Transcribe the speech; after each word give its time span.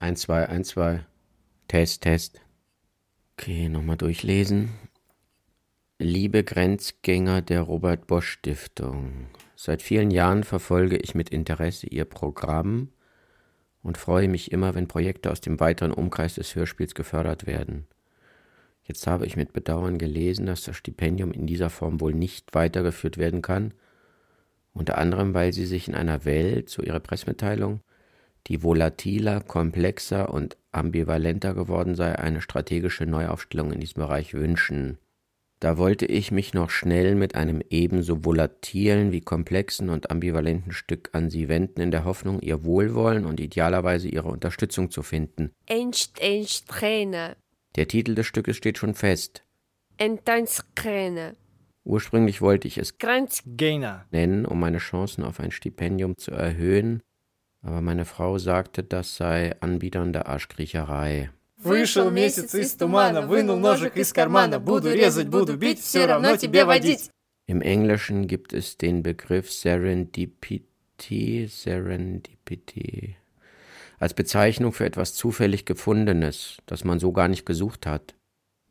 1, 0.00 0.20
2, 0.20 0.48
1, 0.48 0.68
2. 0.68 1.00
Test, 1.66 2.02
Test. 2.02 2.40
Okay, 3.36 3.68
nochmal 3.68 3.96
durchlesen. 3.96 4.70
Liebe 5.98 6.44
Grenzgänger 6.44 7.42
der 7.42 7.62
Robert 7.62 8.06
Bosch 8.06 8.28
Stiftung, 8.28 9.26
seit 9.56 9.82
vielen 9.82 10.12
Jahren 10.12 10.44
verfolge 10.44 10.96
ich 10.98 11.16
mit 11.16 11.30
Interesse 11.30 11.88
Ihr 11.88 12.04
Programm 12.04 12.92
und 13.82 13.98
freue 13.98 14.28
mich 14.28 14.52
immer, 14.52 14.76
wenn 14.76 14.86
Projekte 14.86 15.32
aus 15.32 15.40
dem 15.40 15.58
weiteren 15.58 15.92
Umkreis 15.92 16.36
des 16.36 16.54
Hörspiels 16.54 16.94
gefördert 16.94 17.48
werden. 17.48 17.88
Jetzt 18.84 19.04
habe 19.08 19.26
ich 19.26 19.34
mit 19.34 19.52
Bedauern 19.52 19.98
gelesen, 19.98 20.46
dass 20.46 20.62
das 20.62 20.76
Stipendium 20.76 21.32
in 21.32 21.48
dieser 21.48 21.70
Form 21.70 22.00
wohl 22.00 22.14
nicht 22.14 22.54
weitergeführt 22.54 23.18
werden 23.18 23.42
kann, 23.42 23.74
unter 24.72 24.96
anderem 24.96 25.34
weil 25.34 25.52
Sie 25.52 25.66
sich 25.66 25.88
in 25.88 25.96
einer 25.96 26.24
Welt, 26.24 26.68
so 26.68 26.82
Ihre 26.82 27.00
Pressemitteilung, 27.00 27.80
die 28.48 28.62
volatiler, 28.62 29.40
komplexer 29.40 30.32
und 30.32 30.56
ambivalenter 30.72 31.54
geworden 31.54 31.94
sei, 31.94 32.18
eine 32.18 32.40
strategische 32.40 33.04
Neuaufstellung 33.04 33.72
in 33.72 33.80
diesem 33.80 34.00
Bereich 34.02 34.34
wünschen. 34.34 34.98
Da 35.60 35.76
wollte 35.76 36.06
ich 36.06 36.30
mich 36.30 36.54
noch 36.54 36.70
schnell 36.70 37.16
mit 37.16 37.34
einem 37.34 37.60
ebenso 37.68 38.24
volatilen 38.24 39.10
wie 39.10 39.20
komplexen 39.20 39.88
und 39.88 40.10
ambivalenten 40.10 40.70
Stück 40.70 41.10
an 41.12 41.30
Sie 41.30 41.48
wenden, 41.48 41.80
in 41.80 41.90
der 41.90 42.04
Hoffnung, 42.04 42.40
Ihr 42.40 42.64
Wohlwollen 42.64 43.26
und 43.26 43.40
idealerweise 43.40 44.08
Ihre 44.08 44.28
Unterstützung 44.28 44.90
zu 44.90 45.02
finden. 45.02 45.50
Einstein-Träne. 45.68 47.36
Der 47.74 47.88
Titel 47.88 48.14
des 48.14 48.26
Stückes 48.26 48.56
steht 48.56 48.78
schon 48.78 48.94
fest. 48.94 49.42
Enteinskräne. 49.96 51.34
Ursprünglich 51.82 52.40
wollte 52.40 52.68
ich 52.68 52.78
es 52.78 52.98
Grenzgänger 52.98 54.06
nennen, 54.12 54.46
um 54.46 54.60
meine 54.60 54.78
Chancen 54.78 55.24
auf 55.24 55.40
ein 55.40 55.50
Stipendium 55.50 56.16
zu 56.16 56.30
erhöhen, 56.30 57.02
aber 57.67 57.81
meine 57.81 58.05
Frau 58.05 58.37
sagte, 58.37 58.83
das 58.83 59.15
sei 59.15 59.55
anbiedernde 59.61 60.25
Arschkriecherei. 60.25 61.29
Вышел 61.57 62.11
месяц 62.11 62.53
из 62.55 62.75
тумана, 62.75 63.21
вынул 63.21 63.57
ножик 63.57 63.95
из 63.95 64.11
кармана, 64.11 64.59
буду 64.59 64.91
резать, 64.91 65.29
буду 65.29 65.55
бить, 65.55 65.79
все 65.79 66.05
равно 66.05 66.35
тебе 66.35 66.65
водить. 66.65 67.09
Im 67.45 67.61
Englischen 67.61 68.27
gibt 68.27 68.53
es 68.53 68.77
den 68.77 69.01
Begriff 69.01 69.51
Serendipity, 69.51 71.47
Serendipity, 71.47 73.15
als 73.99 74.13
Bezeichnung 74.13 74.73
für 74.73 74.85
etwas 74.85 75.13
zufällig 75.13 75.65
Gefundenes, 75.65 76.57
das 76.65 76.83
man 76.83 76.99
so 76.99 77.13
gar 77.13 77.27
nicht 77.29 77.45
gesucht 77.45 77.85
hat. 77.85 78.15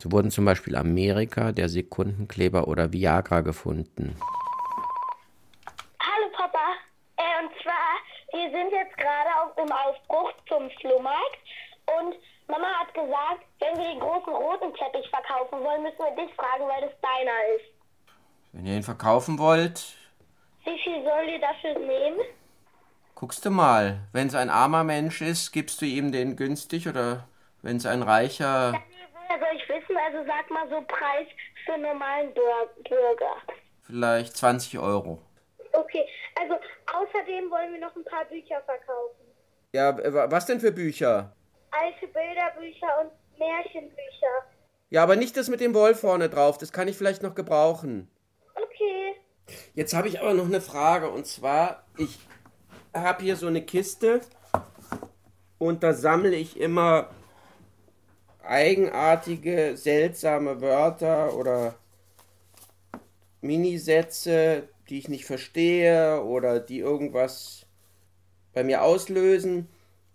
So 0.02 0.10
wurden 0.10 0.30
zum 0.30 0.44
Beispiel 0.44 0.76
Amerika, 0.76 1.52
der 1.52 1.68
Sekundenkleber 1.68 2.66
oder 2.66 2.92
Viagra 2.92 3.40
gefunden. 3.40 4.16
Hallo 6.00 6.30
Papa. 6.36 6.74
Äh, 7.16 7.44
und 7.44 7.52
zwar, 7.62 8.00
wir 8.37 8.51
sind 8.51 8.71
jetzt 8.71 8.95
gerade 8.97 9.29
auf 9.41 9.57
im 9.57 9.71
Aufbruch 9.71 10.31
zum 10.47 10.69
Flohmarkt 10.81 11.37
und 11.97 12.15
Mama 12.47 12.67
hat 12.79 12.93
gesagt, 12.93 13.43
wenn 13.59 13.77
wir 13.77 13.89
den 13.89 13.99
großen 13.99 14.33
roten 14.33 14.73
Teppich 14.75 15.09
verkaufen 15.09 15.63
wollen, 15.63 15.83
müssen 15.83 15.97
wir 15.99 16.15
dich 16.25 16.33
fragen, 16.35 16.63
weil 16.67 16.81
das 16.81 16.93
deiner 17.01 17.55
ist. 17.55 17.65
Wenn 18.53 18.65
ihr 18.65 18.75
ihn 18.75 18.83
verkaufen 18.83 19.37
wollt, 19.39 19.95
Wie 20.63 20.79
viel 20.79 21.03
sollen 21.03 21.27
wir 21.27 21.39
dafür 21.39 21.73
nehmen? 21.79 22.19
guckst 23.15 23.43
du 23.45 23.49
mal. 23.49 23.99
Wenn 24.13 24.27
es 24.27 24.35
ein 24.35 24.49
armer 24.51 24.83
Mensch 24.83 25.21
ist, 25.21 25.51
gibst 25.51 25.81
du 25.81 25.85
ihm 25.85 26.11
den 26.11 26.35
günstig 26.35 26.87
oder 26.87 27.27
wenn 27.63 27.77
es 27.77 27.85
ein 27.87 28.03
reicher. 28.03 28.71
Nee, 28.73 28.79
woher 29.13 29.39
soll 29.39 29.57
ich 29.57 29.67
wissen? 29.67 29.97
Also 29.97 30.23
sag 30.27 30.49
mal 30.51 30.69
so 30.69 30.79
Preis 30.87 31.27
für 31.65 31.73
einen 31.73 31.83
normalen 31.83 32.31
Bür 32.33 32.69
Bürger. 32.87 33.35
Vielleicht 33.83 34.37
20 34.37 34.77
Euro. 34.79 35.19
Okay, 35.77 36.07
also 36.33 36.55
außerdem 36.91 37.51
wollen 37.51 37.71
wir 37.73 37.79
noch 37.79 37.95
ein 37.95 38.03
paar 38.03 38.25
Bücher 38.25 38.61
verkaufen. 38.65 39.27
Ja, 39.73 39.91
äh, 39.99 40.31
was 40.31 40.47
denn 40.47 40.59
für 40.59 40.71
Bücher? 40.71 41.35
Alte 41.69 42.07
Bilderbücher 42.07 42.87
und 43.01 43.11
Märchenbücher. 43.37 44.47
Ja, 44.89 45.03
aber 45.03 45.15
nicht 45.15 45.37
das 45.37 45.49
mit 45.49 45.59
dem 45.59 45.75
Wolf 45.75 45.99
vorne 45.99 46.29
drauf. 46.29 46.57
Das 46.57 46.71
kann 46.71 46.87
ich 46.87 46.97
vielleicht 46.97 47.21
noch 47.21 47.35
gebrauchen. 47.35 48.09
Okay. 48.55 49.15
Jetzt 49.75 49.93
habe 49.93 50.07
ich 50.07 50.19
aber 50.19 50.33
noch 50.33 50.45
eine 50.45 50.61
Frage 50.61 51.11
und 51.11 51.27
zwar, 51.27 51.83
ich 51.97 52.17
habe 52.95 53.21
hier 53.21 53.35
so 53.35 53.45
eine 53.45 53.61
Kiste 53.61 54.21
und 55.59 55.83
da 55.83 55.93
sammle 55.93 56.35
ich 56.35 56.59
immer 56.59 57.09
eigenartige, 58.41 59.77
seltsame 59.77 60.59
Wörter 60.59 61.35
oder 61.35 61.75
Minisätze, 63.41 64.69
die 64.89 64.99
ich 64.99 65.09
nicht 65.09 65.25
verstehe 65.25 66.23
oder 66.23 66.59
die 66.59 66.79
irgendwas 66.79 67.65
bei 68.53 68.63
mir 68.63 68.81
auslösen. 68.83 69.67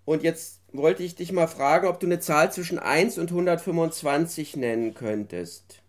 Und 0.04 0.22
jetzt 0.22 0.60
wollte 0.72 1.02
ich 1.02 1.14
dich 1.14 1.32
mal 1.32 1.46
fragen, 1.46 1.86
ob 1.86 2.00
du 2.00 2.06
eine 2.06 2.20
Zahl 2.20 2.50
zwischen 2.52 2.78
1 2.78 3.18
und 3.18 3.30
125 3.30 4.56
nennen 4.56 4.94
könntest. 4.94 5.82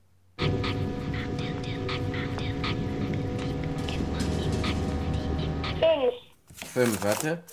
Fünf. 5.80 6.14
Fünf, 6.74 7.04
warte. 7.04 7.44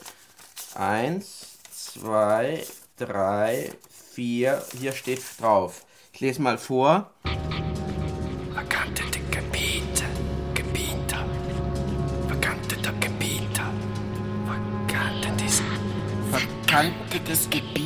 Eins, 0.74 1.58
zwei, 1.70 2.64
drei, 2.96 3.70
vier. 4.12 4.62
Hier 4.78 4.92
steht 4.92 5.22
drauf. 5.40 5.84
Ich 6.12 6.20
lese 6.20 6.42
mal 6.42 6.58
vor. 6.58 7.10
Verkantetes 16.70 17.50
Gebiet. 17.50 17.79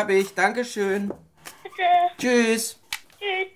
Habe 0.00 0.14
ich. 0.14 0.34
Dankeschön. 0.34 1.12
Bitte. 1.62 1.82
Tschüss. 2.18 2.80
Tschüss. 3.18 3.48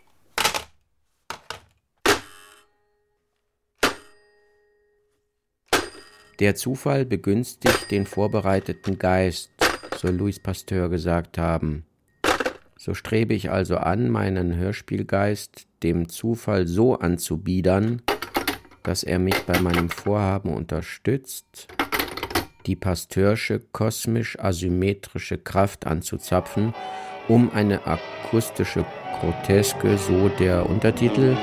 Der 6.40 6.54
Zufall 6.54 7.06
begünstigt 7.06 7.90
den 7.90 8.06
vorbereiteten 8.06 8.98
Geist, 8.98 9.52
soll 9.96 10.16
Louis 10.16 10.38
Pasteur 10.40 10.90
gesagt 10.90 11.38
haben. 11.38 11.86
So 12.76 12.92
strebe 12.92 13.32
ich 13.32 13.50
also 13.50 13.78
an, 13.78 14.10
meinen 14.10 14.54
Hörspielgeist 14.54 15.66
dem 15.82 16.08
Zufall 16.10 16.66
so 16.66 16.98
anzubiedern, 16.98 18.02
dass 18.82 19.02
er 19.04 19.18
mich 19.18 19.40
bei 19.44 19.58
meinem 19.60 19.88
Vorhaben 19.88 20.52
unterstützt, 20.52 21.68
die 22.65 22.75
Pasteursche 22.75 23.61
kosmisch 23.71 24.37
asymmetrische 24.39 25.37
Kraft 25.37 25.87
anzuzapfen, 25.87 26.73
um 27.27 27.51
eine 27.51 27.85
akustische 27.85 28.85
Groteske, 29.19 29.97
so 29.97 30.29
der 30.29 30.69
Untertitel, 30.69 31.35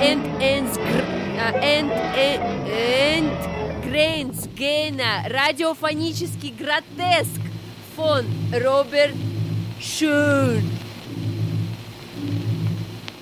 Ent, 0.00 0.24
ents, 0.40 0.76
gr, 0.76 1.02
äh, 1.38 1.78
ent, 1.78 1.92
äh, 2.16 3.18
ent, 3.18 3.48
Grenzgänger, 3.90 5.30
radiophonический 5.30 6.54
Grotesk 6.56 7.40
von 7.96 8.24
Robert 8.52 9.14
Schön. 9.80 10.70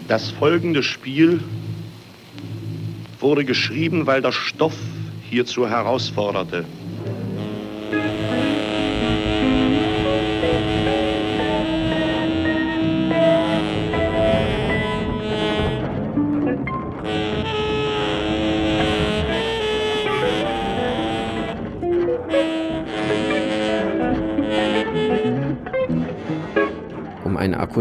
Das 0.09 0.31
folgende 0.31 0.83
Spiel 0.83 1.43
wurde 3.22 3.46
geschrieben, 3.46 4.08
weil 4.08 4.22
der 4.22 4.32
Stoff 4.32 4.78
hierzu 5.30 5.68
herausforderte. 5.68 6.66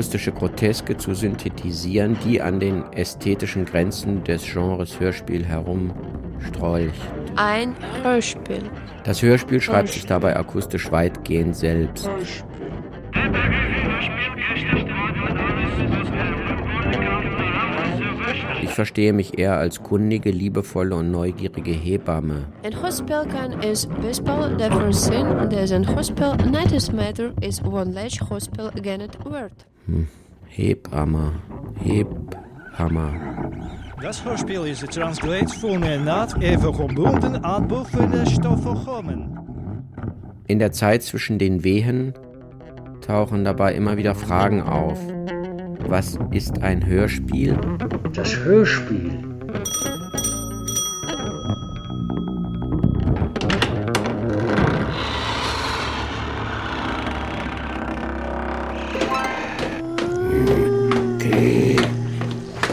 Akustische 0.00 0.32
Groteske 0.32 0.96
zu 0.96 1.14
synthetisieren, 1.14 2.16
die 2.24 2.40
an 2.40 2.58
den 2.58 2.90
ästhetischen 2.94 3.66
Grenzen 3.66 4.24
des 4.24 4.50
Genres 4.50 4.98
Hörspiel 4.98 5.44
herum 5.44 5.92
Strolch. 6.38 6.94
Ein 7.36 7.74
Hörspiel. 8.02 8.62
Das 9.04 9.20
Hörspiel 9.20 9.60
schreibt 9.60 9.90
sich 9.90 10.06
dabei 10.06 10.38
akustisch 10.38 10.90
weitgehend 10.90 11.54
selbst. 11.54 12.08
Ich 12.22 12.42
verstehe 18.80 19.12
mich 19.12 19.38
eher 19.38 19.58
als 19.58 19.82
kundige, 19.82 20.30
liebevolle 20.30 20.96
und 20.96 21.10
neugierige 21.10 21.72
Hebamme. 21.72 22.46
Een 22.62 22.74
hospel 22.74 23.26
kan 23.26 23.62
is 23.62 23.86
daarvoor 24.56 24.92
zijn. 24.94 25.48
Dus 25.48 25.70
een 25.70 25.86
hospel 25.86 26.34
net 26.50 26.72
is 26.72 26.90
matter 26.90 27.32
is 27.38 27.60
one 27.62 27.92
large 27.92 28.24
hospel 28.24 28.70
again 28.78 29.00
het 29.00 29.16
woord. 29.22 29.66
Hebamme. 30.44 31.32
Hebhammer. 31.84 33.12
Das 34.02 34.24
Hörspiel 34.24 34.64
ist 34.66 34.90
translate 34.90 35.52
von 35.60 35.80
der 35.82 36.00
Naht 36.00 36.42
even 36.42 36.72
gebunden 36.72 37.44
aan 37.44 37.68
boven 37.68 38.26
Stoffel 38.26 38.76
In 40.46 40.58
der 40.58 40.72
Zeit 40.72 41.02
zwischen 41.02 41.38
den 41.38 41.64
Wehen 41.64 42.14
tauchen 43.06 43.44
dabei 43.44 43.74
immer 43.74 43.98
wieder 43.98 44.14
Fragen 44.14 44.62
auf. 44.62 44.98
Was 45.86 46.18
ist 46.30 46.62
ein 46.62 46.86
Hörspiel? 46.86 47.58
Das 48.14 48.36
Hörspiel. 48.36 49.24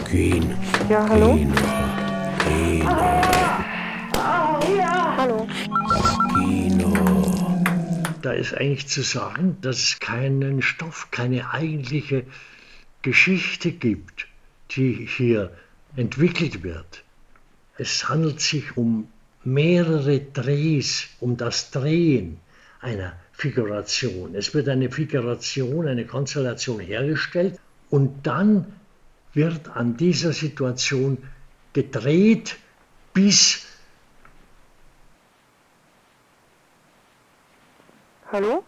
Queen. 0.04 0.54
Ja, 0.88 1.06
hallo? 1.08 1.38
Da 8.22 8.32
ist 8.32 8.54
eigentlich 8.54 8.88
zu 8.88 9.02
sagen, 9.02 9.56
dass 9.60 9.78
es 9.78 10.00
keinen 10.00 10.62
Stoff, 10.62 11.08
keine 11.10 11.52
eigentliche 11.52 12.24
Geschichte 13.02 13.72
gibt, 13.72 14.26
die 14.72 15.06
hier 15.06 15.52
entwickelt 15.96 16.62
wird. 16.62 17.04
Es 17.76 18.08
handelt 18.08 18.40
sich 18.40 18.76
um 18.76 19.08
mehrere 19.44 20.20
Drehs, 20.20 21.08
um 21.20 21.36
das 21.36 21.70
Drehen 21.70 22.40
einer 22.80 23.14
Figuration. 23.32 24.34
Es 24.34 24.52
wird 24.54 24.68
eine 24.68 24.90
Figuration, 24.90 25.86
eine 25.86 26.04
Konstellation 26.04 26.80
hergestellt 26.80 27.58
und 27.90 28.26
dann 28.26 28.66
wird 29.32 29.68
an 29.68 29.96
dieser 29.96 30.32
Situation 30.32 31.18
gedreht, 31.72 32.56
bis 33.14 33.64
Hallo? 38.30 38.64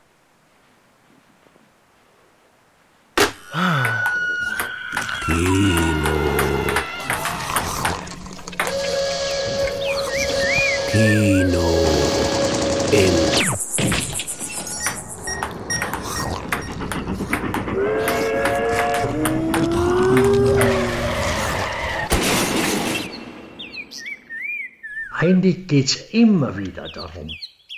Geht 25.71 25.87
es 25.87 26.11
immer 26.11 26.59
wieder 26.59 26.89
darum, 26.89 27.31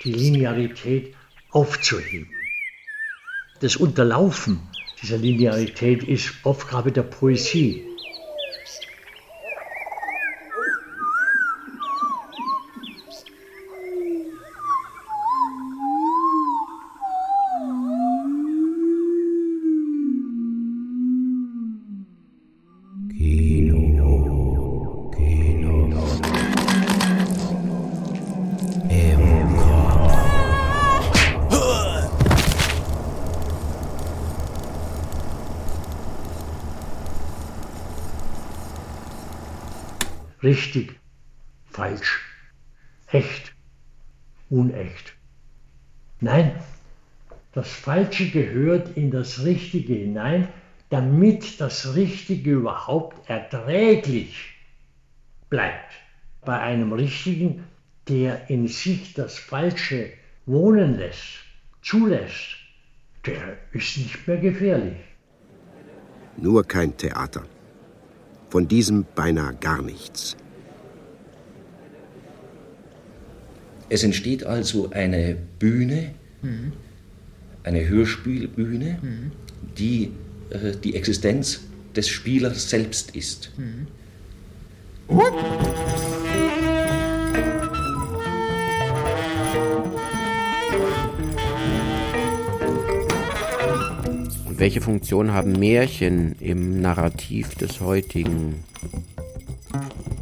die 0.03 0.13
Linearität 0.13 1.13
aufzuheben. 1.51 2.27
Das 3.59 3.75
Unterlaufen 3.75 4.61
dieser 5.03 5.19
Linearität 5.19 6.01
ist 6.01 6.33
Aufgabe 6.41 6.91
der 6.91 7.03
Poesie. 7.03 7.85
Falsche 47.93 48.31
gehört 48.31 48.97
in 48.97 49.11
das 49.11 49.45
Richtige 49.45 49.93
hinein, 49.93 50.47
damit 50.89 51.61
das 51.61 51.93
Richtige 51.95 52.53
überhaupt 52.53 53.29
erträglich 53.29 54.33
bleibt. 55.47 55.91
Bei 56.41 56.59
einem 56.59 56.91
Richtigen, 56.91 57.65
der 58.09 58.49
in 58.49 58.67
sich 58.67 59.13
das 59.13 59.37
Falsche 59.37 60.09
wohnen 60.47 60.97
lässt, 60.97 61.43
zulässt, 61.83 62.55
der 63.27 63.57
ist 63.73 63.95
nicht 63.99 64.27
mehr 64.27 64.37
gefährlich. 64.37 64.97
Nur 66.37 66.63
kein 66.63 66.97
Theater. 66.97 67.43
Von 68.49 68.67
diesem 68.67 69.05
beinahe 69.13 69.53
gar 69.53 69.83
nichts. 69.83 70.35
Es 73.87 74.03
entsteht 74.03 74.43
also 74.43 74.89
eine 74.89 75.37
Bühne, 75.59 76.15
eine 77.63 77.87
Hörspielbühne, 77.87 78.99
die 79.77 80.11
äh, 80.49 80.73
die 80.83 80.95
Existenz 80.95 81.61
des 81.95 82.07
Spielers 82.09 82.69
selbst 82.69 83.15
ist. 83.15 83.51
Und 85.07 85.33
welche 94.57 94.81
Funktion 94.81 95.33
haben 95.33 95.53
Märchen 95.53 96.35
im 96.39 96.81
Narrativ 96.81 97.55
des 97.55 97.81
heutigen? 97.81 98.63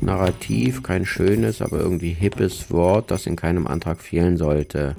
Narrativ, 0.02 0.82
kein 0.82 1.06
schönes, 1.06 1.62
aber 1.62 1.80
irgendwie 1.80 2.12
hippes 2.14 2.72
Wort, 2.72 3.12
das 3.12 3.28
in 3.28 3.36
keinem 3.36 3.68
Antrag 3.68 4.02
fehlen 4.02 4.36
sollte. 4.36 4.96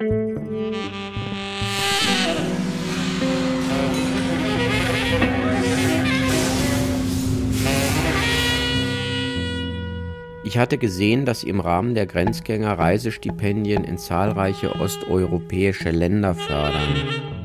Ich 10.53 10.59
hatte 10.59 10.77
gesehen, 10.77 11.25
dass 11.25 11.41
sie 11.41 11.49
im 11.49 11.61
Rahmen 11.61 11.95
der 11.95 12.05
Grenzgänger 12.05 12.79
Reisestipendien 12.79 13.85
in 13.85 13.97
zahlreiche 13.97 14.79
osteuropäische 14.79 15.91
Länder 15.91 16.35
fördern. 16.35 16.95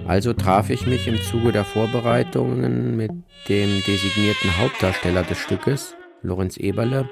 Also 0.05 0.33
traf 0.33 0.69
ich 0.69 0.85
mich 0.85 1.07
im 1.07 1.17
Zuge 1.21 1.53
der 1.53 1.63
Vorbereitungen 1.63 2.97
mit 2.97 3.11
dem 3.47 3.81
designierten 3.87 4.57
Hauptdarsteller 4.59 5.23
des 5.23 5.37
Stückes, 5.37 5.95
Lorenz 6.21 6.57
Eberle. 6.57 7.07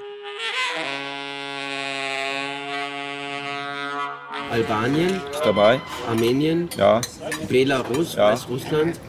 Albanien, 4.50 5.18
Ist 5.30 5.46
dabei? 5.46 5.80
Armenien, 6.10 6.68
Ja. 6.76 7.00
Belarus, 7.48 8.16
Ja. 8.16 8.32
Weißrussland, 8.32 9.00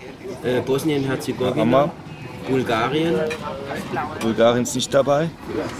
äh, 0.41 0.61
Bosnien-Herzegowina. 0.61 1.91
Bulgarien, 2.49 3.15
Bulgarien 4.21 4.63
ist 4.63 4.75
nicht 4.75 4.93
dabei. 4.93 5.29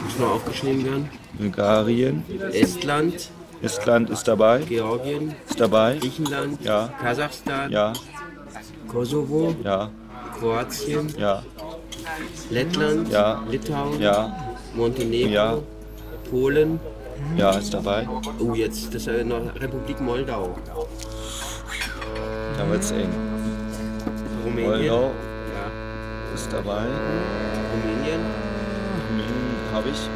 muss 0.04 0.20
noch 0.20 0.36
aufgeschrieben 0.36 0.86
werden, 0.86 1.10
Bulgarien. 1.34 2.24
Estland, 2.52 3.30
Estland 3.62 4.10
ist 4.10 4.28
dabei. 4.28 4.60
Georgien, 4.60 5.34
Ist 5.50 5.60
dabei. 5.60 5.98
Griechenland, 6.00 6.64
Ja. 6.64 6.90
Kasachstan, 7.02 7.72
Ja. 7.72 7.94
Kosovo, 8.88 9.56
Ja. 9.64 9.90
Kroatien, 10.40 11.08
Ja. 11.18 11.44
Lettland, 12.50 13.10
Ja. 13.12 13.44
Litauen, 13.50 14.00
Ja. 14.02 14.36
Montenegro, 14.76 15.30
Ja. 15.32 15.58
Polen. 16.30 16.80
Ja, 17.36 17.52
ist 17.52 17.74
dabei. 17.74 18.08
Oh, 18.40 18.54
jetzt 18.54 18.94
das 18.94 19.08
ist 19.08 19.26
noch 19.26 19.42
Republik 19.60 20.00
Moldau, 20.02 20.56
Da 22.58 22.70
wird's 22.70 22.92
eng. 22.92 23.10
Rumänien, 24.46 24.70
Moldau 24.70 25.12
ist 26.38 26.54
dabei. 26.54 26.86
Rumänien, 27.74 28.22
Rumänien 29.10 29.56
habe 29.74 29.90
ich. 29.90 30.08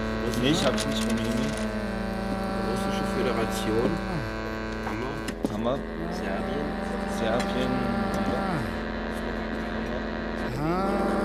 Nee, 0.42 0.52
ich 0.52 0.64
habe 0.64 0.76
nicht 0.76 1.04
Rumänien. 1.10 1.52
Föderation. 3.18 3.92
Hammer. 4.86 5.14
Hammer. 5.52 5.80
Serbien. 6.12 6.68
Serbien. 7.20 7.72
Türkei. 10.54 11.21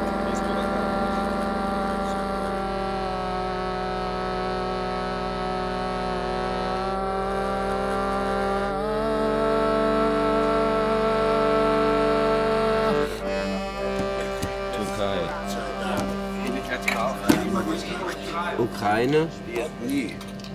Ukraine. 19.06 19.28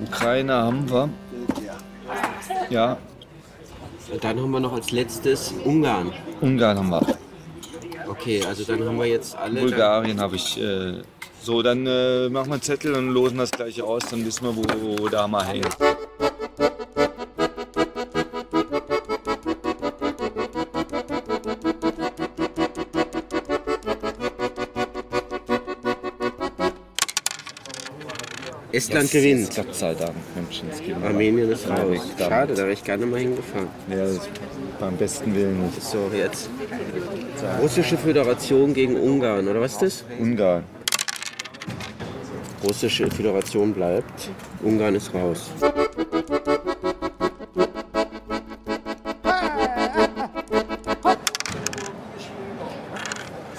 Ukraine 0.07 0.53
haben 0.53 0.89
wir. 0.89 1.09
Ja, 2.69 2.97
Und 4.11 4.23
dann 4.23 4.39
haben 4.39 4.51
wir 4.51 4.59
noch 4.59 4.73
als 4.73 4.91
letztes 4.91 5.53
Ungarn. 5.63 6.11
Ungarn 6.41 6.77
haben 6.77 6.89
wir. 6.89 7.01
Okay, 8.09 8.43
also 8.45 8.63
dann 8.65 8.85
haben 8.85 8.99
wir 8.99 9.05
jetzt 9.05 9.37
alle. 9.37 9.61
Bulgarien 9.61 10.19
habe 10.19 10.35
ich. 10.35 10.61
Äh, 10.61 11.01
so, 11.41 11.61
dann 11.61 11.87
äh, 11.87 12.29
machen 12.29 12.49
wir 12.49 12.53
einen 12.53 12.61
Zettel 12.61 12.93
und 12.93 13.09
losen 13.09 13.37
das 13.37 13.51
gleiche 13.51 13.83
aus, 13.83 14.03
dann 14.09 14.23
wissen 14.25 14.43
wir, 14.43 14.55
wo, 14.55 14.63
wo 14.99 15.09
da 15.09 15.27
mal 15.27 15.45
hängen. 15.45 15.65
Estland 28.71 29.03
Yes, 29.03 29.11
gewinnt. 29.11 29.41
jetzt 29.41 29.55
Gott 29.55 29.75
sei 29.75 29.93
Dank. 29.93 30.15
Armenien 31.03 31.49
ist 31.51 31.67
raus. 31.69 31.99
Schade, 32.17 32.53
da 32.53 32.63
wäre 32.63 32.71
ich 32.73 32.83
gerne 32.83 33.05
mal 33.05 33.19
hingefahren. 33.19 33.67
Ja, 33.89 34.05
beim 34.79 34.95
besten 34.97 35.35
Willen 35.35 35.65
nicht. 35.65 35.81
So, 35.81 36.09
jetzt. 36.13 36.49
Russische 37.61 37.97
Föderation 37.97 38.73
gegen 38.73 38.95
Ungarn, 38.95 39.47
oder 39.47 39.59
was 39.61 39.73
ist 39.73 39.81
das? 39.81 40.05
Ungarn. 40.19 40.63
Russische 42.63 43.09
Föderation 43.09 43.73
bleibt. 43.73 44.29
Ungarn 44.63 44.95
ist 44.95 45.13
raus. 45.13 45.49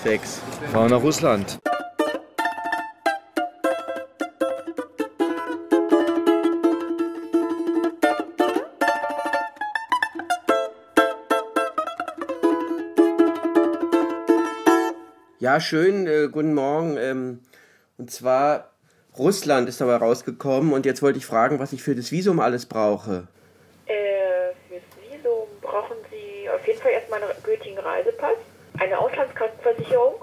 Sechs. 0.02 0.40
Fahren 0.73 0.90
nach 0.90 1.02
Russland. 1.02 1.62
Ja, 15.52 15.61
schön, 15.61 16.06
äh, 16.06 16.28
guten 16.32 16.54
Morgen. 16.54 16.97
Ähm, 16.97 17.40
und 17.99 18.11
zwar, 18.11 18.71
Russland 19.18 19.68
ist 19.68 19.82
dabei 19.82 19.97
rausgekommen 19.97 20.73
und 20.73 20.87
jetzt 20.87 21.02
wollte 21.02 21.18
ich 21.18 21.26
fragen, 21.26 21.59
was 21.59 21.75
ich 21.75 21.82
für 21.82 21.94
das 21.94 22.11
Visum 22.11 22.40
alles 22.40 22.64
brauche. 22.64 23.28
Äh, 23.85 24.54
fürs 24.66 24.82
Visum 24.97 25.47
brauchen 25.61 25.99
Sie 26.11 26.49
auf 26.49 26.66
jeden 26.66 26.80
Fall 26.80 26.92
erstmal 26.92 27.23
einen 27.23 27.32
gültigen 27.42 27.78
Reisepass, 27.78 28.38
eine 28.78 28.99
Auslandskrankenversicherung, 28.99 30.14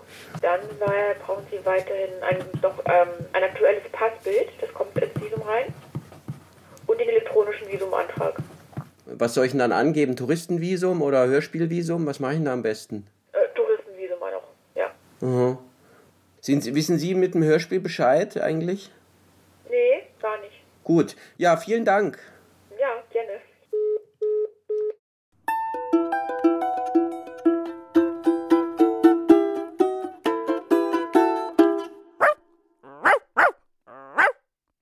dann 0.41 0.61
äh, 0.61 1.13
brauchen 1.23 1.45
Sie 1.51 1.63
weiterhin 1.63 2.09
ein, 2.27 2.37
doch, 2.63 2.79
ähm, 2.85 3.09
ein 3.33 3.43
aktuelles 3.43 3.83
Passbild, 3.91 4.47
das 4.59 4.73
kommt 4.73 4.97
ins 4.97 5.13
Visum 5.21 5.43
rein, 5.43 5.71
und 6.87 6.99
den 6.99 7.07
elektronischen 7.07 7.71
Visumantrag. 7.71 8.33
Was 9.05 9.35
soll 9.35 9.45
ich 9.45 9.51
denn 9.51 9.59
dann 9.59 9.73
angeben? 9.73 10.15
Touristenvisum 10.15 11.03
oder 11.03 11.27
Hörspielvisum? 11.27 12.07
Was 12.07 12.19
mache 12.19 12.31
ich 12.31 12.37
denn 12.39 12.45
da 12.45 12.53
am 12.53 12.63
besten? 12.63 13.05
Äh, 13.33 13.37
Touristenvisum 13.53 14.17
auch 14.23 14.31
noch, 14.31 14.43
ja. 14.73 14.89
Mhm. 15.21 15.57
Sind 16.41 16.63
Sie, 16.63 16.73
wissen 16.75 16.97
Sie 16.97 17.15
mit 17.15 17.33
dem 17.33 17.43
Hörspiel 17.43 17.79
Bescheid 17.79 18.39
eigentlich? 18.39 18.91
Nee, 19.69 20.03
gar 20.21 20.39
nicht. 20.39 20.53
Gut. 20.83 21.15
Ja, 21.37 21.57
vielen 21.57 21.85
Dank. 21.85 22.17
Ja, 22.79 23.03
gerne. 23.11 23.39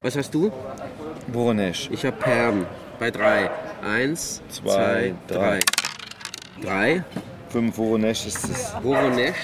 Was 0.01 0.15
hast 0.15 0.33
du? 0.33 0.51
Voronezh. 1.33 1.89
Ich 1.91 2.05
habe 2.05 2.15
Perm 2.15 2.65
bei 2.97 3.11
drei. 3.11 3.49
Eins, 3.81 4.41
zwei, 4.49 4.63
Zwei, 4.63 5.15
drei. 5.27 5.59
Drei. 6.61 7.03
Fünf 7.49 7.77
Voronezh 7.77 8.25
ist 8.27 8.49
es. 8.49 8.73
Voronezh 8.83 9.35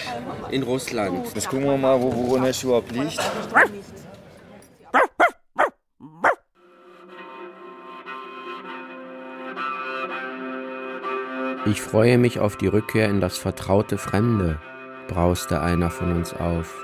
in 0.52 0.64
Russland. 0.64 1.26
Jetzt 1.34 1.48
gucken 1.48 1.66
wir 1.66 1.78
mal, 1.78 2.02
wo 2.02 2.12
Voronezh 2.12 2.64
überhaupt 2.64 2.92
liegt. 2.92 3.20
Ich 11.66 11.82
freue 11.82 12.18
mich 12.18 12.40
auf 12.40 12.58
die 12.58 12.68
Rückkehr 12.68 13.08
in 13.08 13.22
das 13.22 13.38
vertraute 13.38 13.98
Fremde, 13.98 14.60
brauste 15.08 15.62
einer 15.62 15.90
von 15.90 16.12
uns 16.12 16.34
auf. 16.34 16.84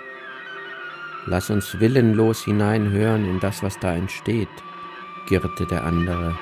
Lass 1.25 1.49
uns 1.49 1.81
willenlos 1.81 2.45
hineinhören 2.45 3.25
in 3.25 3.41
das, 3.41 3.61
was 3.61 3.77
da 3.79 3.93
entsteht, 3.93 4.47
girrte 5.27 5.65
der 5.65 5.83
andere. 5.83 6.39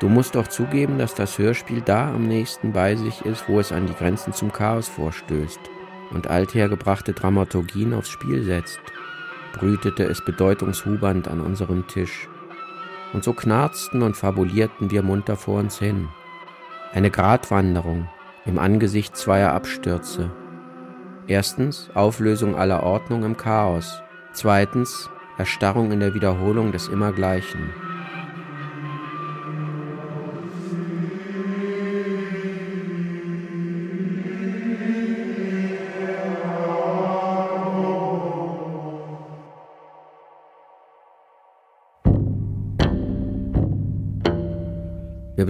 Du 0.00 0.08
musst 0.08 0.34
doch 0.34 0.48
zugeben, 0.48 0.98
dass 0.98 1.14
das 1.14 1.38
Hörspiel 1.38 1.82
da 1.82 2.08
am 2.08 2.26
nächsten 2.26 2.72
bei 2.72 2.96
sich 2.96 3.24
ist, 3.26 3.48
wo 3.48 3.60
es 3.60 3.70
an 3.70 3.86
die 3.86 3.94
Grenzen 3.94 4.32
zum 4.32 4.50
Chaos 4.50 4.88
vorstößt 4.88 5.60
und 6.10 6.26
althergebrachte 6.26 7.12
Dramaturgien 7.12 7.92
aufs 7.92 8.08
Spiel 8.08 8.42
setzt, 8.42 8.80
brütete 9.52 10.04
es 10.04 10.24
bedeutungshubernd 10.24 11.28
an 11.28 11.40
unserem 11.40 11.86
Tisch. 11.86 12.28
Und 13.12 13.24
so 13.24 13.34
knarzten 13.34 14.02
und 14.02 14.16
fabulierten 14.16 14.90
wir 14.90 15.02
munter 15.02 15.36
vor 15.36 15.58
uns 15.58 15.78
hin. 15.78 16.08
Eine 16.92 17.10
Gratwanderung 17.10 18.08
im 18.46 18.58
Angesicht 18.58 19.16
zweier 19.16 19.52
Abstürze. 19.52 20.30
Erstens 21.26 21.90
Auflösung 21.92 22.56
aller 22.56 22.82
Ordnung 22.82 23.22
im 23.24 23.36
Chaos. 23.36 24.02
Zweitens 24.32 25.10
Erstarrung 25.36 25.92
in 25.92 26.00
der 26.00 26.14
Wiederholung 26.14 26.72
des 26.72 26.88
Immergleichen. 26.88 27.89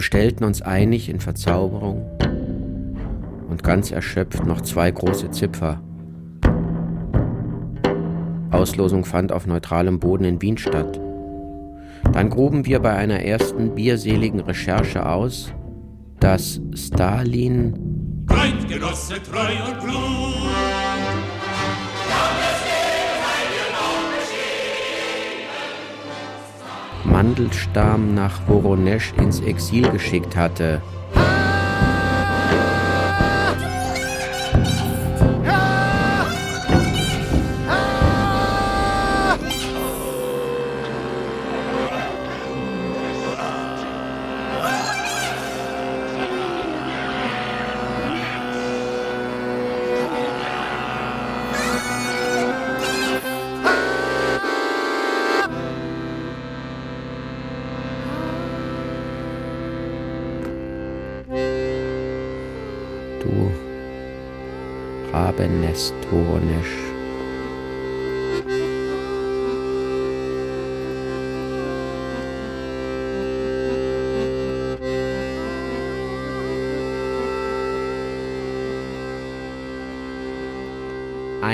Bestellten 0.01 0.45
uns 0.45 0.63
einig 0.63 1.11
in 1.11 1.21
Verzauberung 1.21 2.07
und 3.51 3.63
ganz 3.63 3.91
erschöpft 3.91 4.47
noch 4.47 4.63
zwei 4.63 4.91
große 4.91 5.31
Zipfer. 5.31 5.83
Auslosung 8.51 9.05
fand 9.05 9.31
auf 9.31 9.47
neutralem 9.47 10.01
Boden 10.01 10.25
in 10.25 10.41
Wien 10.41 10.57
statt. 10.57 10.99
Dann 12.15 12.31
gruben 12.31 12.65
wir 12.65 12.81
bei 12.81 12.95
einer 12.95 13.21
ersten 13.21 13.75
bierseligen 13.75 14.41
Recherche 14.41 15.05
aus, 15.05 15.53
dass 16.19 16.63
Stalin 16.73 18.25
Freundgenosse 18.27 19.23
treu 19.23 19.53
und 19.69 19.81
klug. 19.81 20.50
Mandelstam 27.31 28.13
nach 28.13 28.41
Voronezh 28.49 29.13
ins 29.17 29.39
Exil 29.39 29.89
geschickt 29.91 30.35
hatte. 30.35 30.83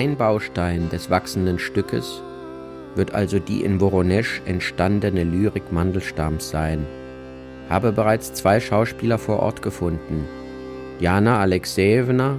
Ein 0.07 0.17
Baustein 0.17 0.89
des 0.89 1.11
wachsenden 1.11 1.59
Stückes 1.59 2.23
wird 2.95 3.13
also 3.13 3.41
die 3.41 3.65
in 3.65 3.81
Woronesch 3.81 4.41
entstandene 4.47 5.25
Lyrik 5.25 5.73
Mandelstams 5.73 6.49
sein. 6.49 6.87
Habe 7.69 7.91
bereits 7.91 8.33
zwei 8.33 8.61
Schauspieler 8.61 9.19
vor 9.19 9.41
Ort 9.41 9.63
gefunden. 9.63 10.25
Jana 11.01 11.41
Alexejewna 11.41 12.39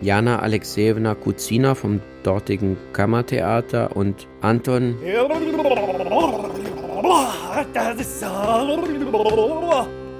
Jana 0.00 0.38
Alexejewna 0.38 1.14
Kuzina 1.16 1.74
vom 1.74 2.00
dortigen 2.22 2.78
Kammertheater 2.94 3.94
und 3.94 4.26
Anton 4.40 4.96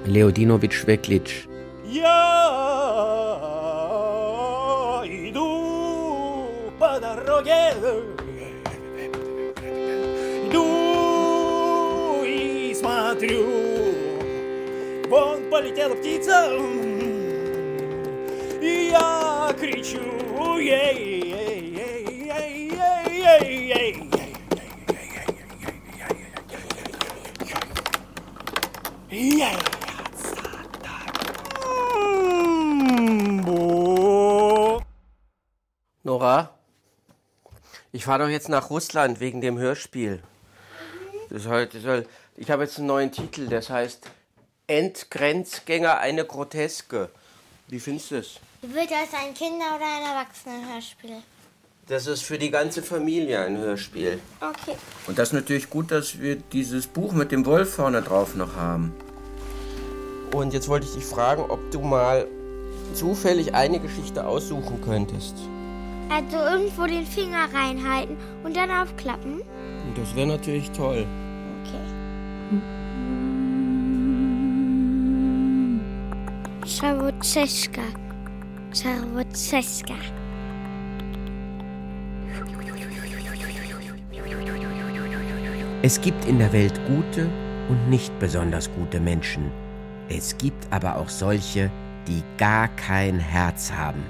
Leodinowitsch 0.05 0.85
Weklitsch. 0.85 1.47
Я 1.87 2.01
иду 5.05 6.47
по 6.79 6.99
дороге, 6.99 7.73
иду 10.47 12.23
и 12.25 12.73
смотрю, 12.73 13.45
вон 15.09 15.49
полетела 15.51 15.93
птица, 15.93 16.49
и 18.61 18.89
я 18.91 19.53
кричу, 19.59 20.57
ей, 20.57 21.21
ей, 21.21 21.61
ей, 21.77 22.71
ей, 22.71 22.71
ей, 23.11 23.45
ей, 23.51 23.91
ей. 23.91 23.95
Yeah. 29.15 29.74
Nora, 36.15 36.49
ich 37.91 38.05
fahre 38.05 38.23
doch 38.23 38.29
jetzt 38.29 38.47
nach 38.47 38.69
Russland 38.69 39.19
wegen 39.19 39.41
dem 39.41 39.57
Hörspiel. 39.57 40.23
Das 41.29 41.43
soll, 41.43 41.67
ich 42.37 42.49
habe 42.49 42.63
jetzt 42.63 42.77
einen 42.77 42.87
neuen 42.87 43.11
Titel, 43.11 43.49
das 43.49 43.69
heißt 43.69 44.05
Endgrenzgänger 44.67 45.97
eine 45.97 46.23
Groteske. 46.23 47.09
Wie 47.67 47.81
findest 47.81 48.11
du 48.11 48.15
es? 48.15 48.39
Wird 48.61 48.91
das 48.91 49.13
ein 49.13 49.33
Kinder- 49.33 49.75
oder 49.75 49.85
ein 49.85 50.03
Erwachsenenhörspiel? 50.03 51.17
Das 51.89 52.07
ist 52.07 52.23
für 52.23 52.37
die 52.37 52.49
ganze 52.49 52.81
Familie 52.81 53.41
ein 53.41 53.57
Hörspiel. 53.57 54.21
Okay. 54.39 54.77
Und 55.07 55.19
das 55.19 55.29
ist 55.29 55.33
natürlich 55.33 55.69
gut, 55.69 55.91
dass 55.91 56.21
wir 56.21 56.37
dieses 56.37 56.87
Buch 56.87 57.11
mit 57.11 57.33
dem 57.33 57.45
Wolf 57.45 57.75
vorne 57.75 58.01
drauf 58.01 58.35
noch 58.35 58.55
haben. 58.55 58.95
Und 60.31 60.53
jetzt 60.53 60.69
wollte 60.69 60.87
ich 60.87 60.93
dich 60.93 61.05
fragen, 61.05 61.43
ob 61.49 61.71
du 61.71 61.81
mal 61.81 62.25
zufällig 62.93 63.53
eine 63.53 63.81
Geschichte 63.81 64.25
aussuchen 64.25 64.79
könntest. 64.79 65.35
Also 66.09 66.37
irgendwo 66.37 66.85
den 66.85 67.05
Finger 67.05 67.47
reinhalten 67.53 68.15
und 68.43 68.55
dann 68.55 68.69
aufklappen? 68.69 69.41
Das 69.95 70.15
wäre 70.15 70.27
natürlich 70.27 70.69
toll. 70.71 71.05
Szarwoceska. 76.65 77.81
Szarwoceska. 78.73 79.93
Es 85.83 86.01
gibt 86.01 86.25
in 86.25 86.39
der 86.39 86.51
Welt 86.51 86.79
gute 86.87 87.29
und 87.69 87.89
nicht 87.89 88.17
besonders 88.19 88.69
gute 88.73 88.99
Menschen. 88.99 89.51
Es 90.09 90.37
gibt 90.37 90.67
aber 90.71 90.97
auch 90.97 91.09
solche, 91.09 91.69
die 92.07 92.23
gar 92.37 92.67
kein 92.69 93.19
Herz 93.19 93.71
haben. 93.71 94.03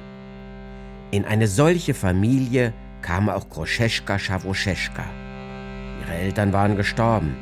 In 1.15 1.23
eine 1.23 1.47
solche 1.47 1.93
Familie 1.93 2.73
kam 3.01 3.29
auch 3.29 3.49
Groscheschka 3.49 4.19
Schawoscheschka. 4.19 5.05
Ihre 6.01 6.13
Eltern 6.13 6.51
waren 6.51 6.75
gestorben. 6.75 7.37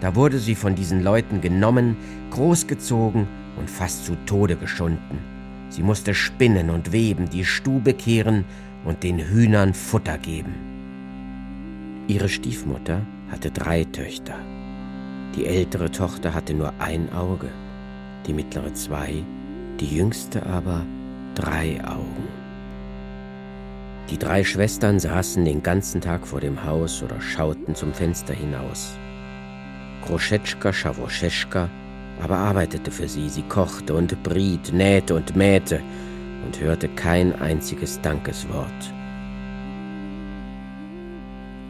Da 0.00 0.14
wurde 0.14 0.38
sie 0.38 0.54
von 0.54 0.74
diesen 0.74 1.02
Leuten 1.02 1.42
genommen, 1.42 1.98
großgezogen 2.30 3.28
und 3.58 3.68
fast 3.68 4.06
zu 4.06 4.16
Tode 4.24 4.56
geschunden. 4.56 5.18
Sie 5.68 5.82
musste 5.82 6.14
spinnen 6.14 6.70
und 6.70 6.92
weben, 6.92 7.28
die 7.28 7.44
Stube 7.44 7.92
kehren 7.92 8.46
und 8.86 9.02
den 9.02 9.18
Hühnern 9.18 9.74
Futter 9.74 10.16
geben. 10.16 10.54
Ihre 12.08 12.30
Stiefmutter 12.30 13.02
hatte 13.30 13.50
drei 13.50 13.84
Töchter. 13.84 14.36
Die 15.36 15.44
ältere 15.44 15.90
Tochter 15.90 16.32
hatte 16.32 16.54
nur 16.54 16.72
ein 16.78 17.12
Auge, 17.12 17.50
die 18.26 18.32
mittlere 18.32 18.72
zwei, 18.72 19.22
die 19.78 19.94
jüngste 19.94 20.46
aber 20.46 20.86
drei 21.34 21.84
Augen. 21.84 22.39
Die 24.10 24.18
drei 24.18 24.42
Schwestern 24.44 24.98
saßen 24.98 25.44
den 25.44 25.62
ganzen 25.62 26.00
Tag 26.00 26.26
vor 26.26 26.40
dem 26.40 26.64
Haus 26.64 27.02
oder 27.02 27.20
schauten 27.20 27.74
zum 27.74 27.92
Fenster 27.94 28.34
hinaus. 28.34 28.98
Kroschetschka 30.04 30.72
Schawoscheschka 30.72 31.70
aber 32.22 32.36
arbeitete 32.36 32.90
für 32.90 33.08
sie, 33.08 33.28
sie 33.28 33.42
kochte 33.42 33.94
und 33.94 34.22
briet, 34.22 34.72
nähte 34.72 35.14
und 35.14 35.36
mähte 35.36 35.80
und 36.44 36.60
hörte 36.60 36.88
kein 36.88 37.34
einziges 37.40 38.00
Dankeswort. 38.00 38.66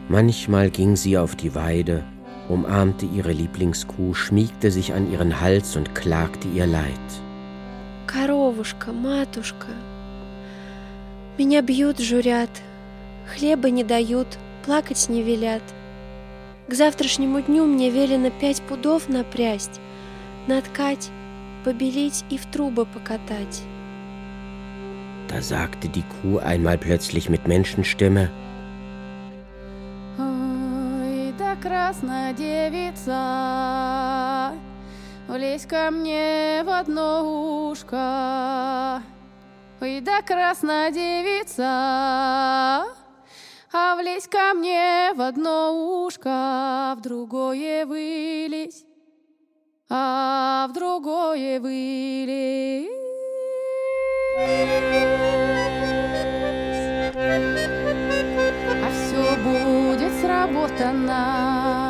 Manchmal 0.09 0.69
ging 0.69 0.95
sie 0.95 1.17
auf 1.17 1.35
die 1.35 1.55
Weide, 1.55 2.03
umarmte 2.49 3.05
ihre 3.05 3.31
Lieblingskuh, 3.31 4.13
schmiegte 4.13 4.71
sich 4.71 4.93
an 4.93 5.09
ihren 5.09 5.39
Hals 5.39 5.77
und 5.77 5.95
klagte 5.95 6.49
ihr 6.49 6.67
Leid. 6.67 6.91
Karowuschka, 8.07 8.91
Matuschka, 8.91 9.73
меня 11.37 11.61
бьют, 11.61 11.99
журят, 11.99 12.49
хлеба 13.33 13.69
не 13.69 13.83
дают, 13.83 14.27
плакать 14.65 15.09
не 15.09 15.21
велят. 15.23 15.63
К 16.67 16.73
завтрашнему 16.73 17.41
дню 17.41 17.65
мне 17.65 17.89
велено 17.89 18.29
пять 18.29 18.61
пудов 18.61 19.09
напрясть, 19.09 19.81
наткать, 20.47 21.09
побелить 21.63 22.23
и 22.29 22.37
в 22.37 22.45
трубы 22.45 22.85
покатать. 22.85 23.63
Da 25.27 25.41
sagte 25.41 25.87
die 25.87 26.03
Kuh 26.03 26.39
einmal 26.39 26.77
plötzlich 26.77 27.29
mit 27.29 27.47
Menschenstimme, 27.47 28.29
Ой, 30.17 31.33
да 31.39 31.55
красная 31.55 32.33
девица, 32.33 33.11
влезь 35.29 35.65
ко 35.65 35.89
мне 35.89 36.63
в 36.65 36.69
одно 36.69 37.69
ушко. 37.71 39.00
Ой, 39.81 39.99
да 39.99 40.21
красная 40.21 40.91
девица, 40.91 41.65
а 43.73 43.95
влезь 43.97 44.27
ко 44.27 44.53
мне 44.53 45.11
в 45.15 45.21
одно 45.21 46.05
ушко, 46.05 46.93
в 46.95 47.01
другое 47.01 47.87
вылезь, 47.87 48.85
а 49.89 50.67
в 50.69 50.73
другое 50.73 51.59
вылезь. 51.59 52.91
А 58.83 58.91
все 58.93 59.35
будет 59.41 60.13
сработано. 60.21 61.80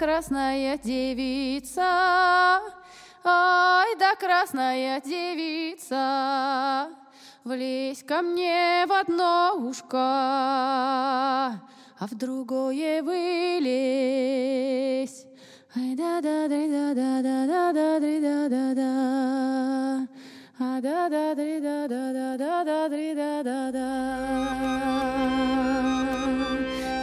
Красная 0.00 0.78
девица, 0.78 1.82
ай, 3.22 3.94
да 3.98 4.16
красная 4.18 4.98
девица, 5.02 6.88
влезь 7.44 8.02
ко 8.04 8.22
мне 8.22 8.86
в 8.88 8.92
одно 8.98 9.56
ушко, 9.58 9.98
а 9.98 11.58
в 11.98 12.14
другое 12.14 13.02
вылезь. 13.02 13.66
Ай, 15.76 15.94
да, 15.94 16.22
да, 16.22 16.48
да, 16.48 16.66
да, 16.66 16.94
да, 16.94 17.20
да, 17.22 17.72
да, 17.74 18.00
да, 18.00 18.00
да, 18.00 18.48
да, 18.48 18.74
да. 18.74 20.08
А 20.58 20.80
да 20.80 21.10
да 21.10 21.34
да 21.34 21.60
да 21.60 21.88
да 21.88 22.38
да 22.38 22.64
да 22.64 22.88
дри 22.88 23.14
да 23.14 23.42
да 23.42 23.70
да. 23.70 23.88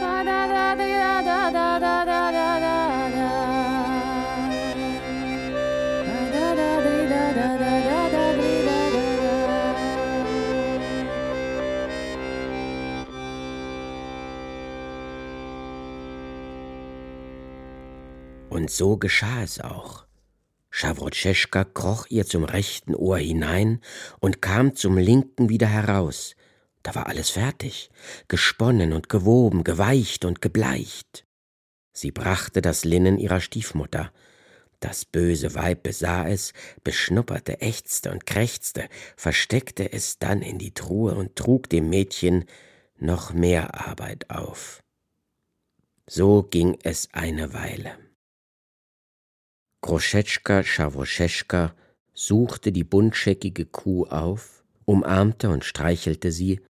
А 0.02 0.24
да 0.24 0.46
да 0.48 0.74
дри 0.76 0.92
да 0.92 1.22
да 1.22 1.50
да 1.52 1.78
да 1.78 2.04
да. 2.32 2.57
Und 18.68 18.74
so 18.74 18.98
geschah 18.98 19.42
es 19.42 19.60
auch. 19.62 20.04
Schawrotscheschka 20.68 21.64
kroch 21.64 22.04
ihr 22.10 22.26
zum 22.26 22.44
rechten 22.44 22.94
Ohr 22.94 23.16
hinein 23.16 23.80
und 24.20 24.42
kam 24.42 24.76
zum 24.76 24.98
linken 24.98 25.48
wieder 25.48 25.68
heraus. 25.68 26.36
Da 26.82 26.94
war 26.94 27.06
alles 27.06 27.30
fertig, 27.30 27.88
gesponnen 28.28 28.92
und 28.92 29.08
gewoben, 29.08 29.64
geweicht 29.64 30.26
und 30.26 30.42
gebleicht. 30.42 31.24
Sie 31.94 32.10
brachte 32.10 32.60
das 32.60 32.84
Linnen 32.84 33.16
ihrer 33.16 33.40
Stiefmutter. 33.40 34.12
Das 34.80 35.06
böse 35.06 35.54
Weib 35.54 35.84
besah 35.84 36.28
es, 36.28 36.52
beschnupperte, 36.84 37.62
ächzte 37.62 38.10
und 38.10 38.26
krächzte, 38.26 38.90
versteckte 39.16 39.90
es 39.90 40.18
dann 40.18 40.42
in 40.42 40.58
die 40.58 40.74
Truhe 40.74 41.14
und 41.14 41.36
trug 41.36 41.70
dem 41.70 41.88
Mädchen 41.88 42.44
noch 42.98 43.32
mehr 43.32 43.88
Arbeit 43.88 44.28
auf. 44.28 44.82
So 46.06 46.42
ging 46.42 46.76
es 46.82 47.08
eine 47.14 47.54
Weile. 47.54 48.07
Groschetschka 49.81 50.63
Schawoscheschka 50.63 51.75
suchte 52.13 52.71
die 52.71 52.83
buntscheckige 52.83 53.65
Kuh 53.65 54.05
auf, 54.07 54.63
umarmte 54.85 55.49
und 55.49 55.65
streichelte 55.65 56.31
sie, 56.31 56.61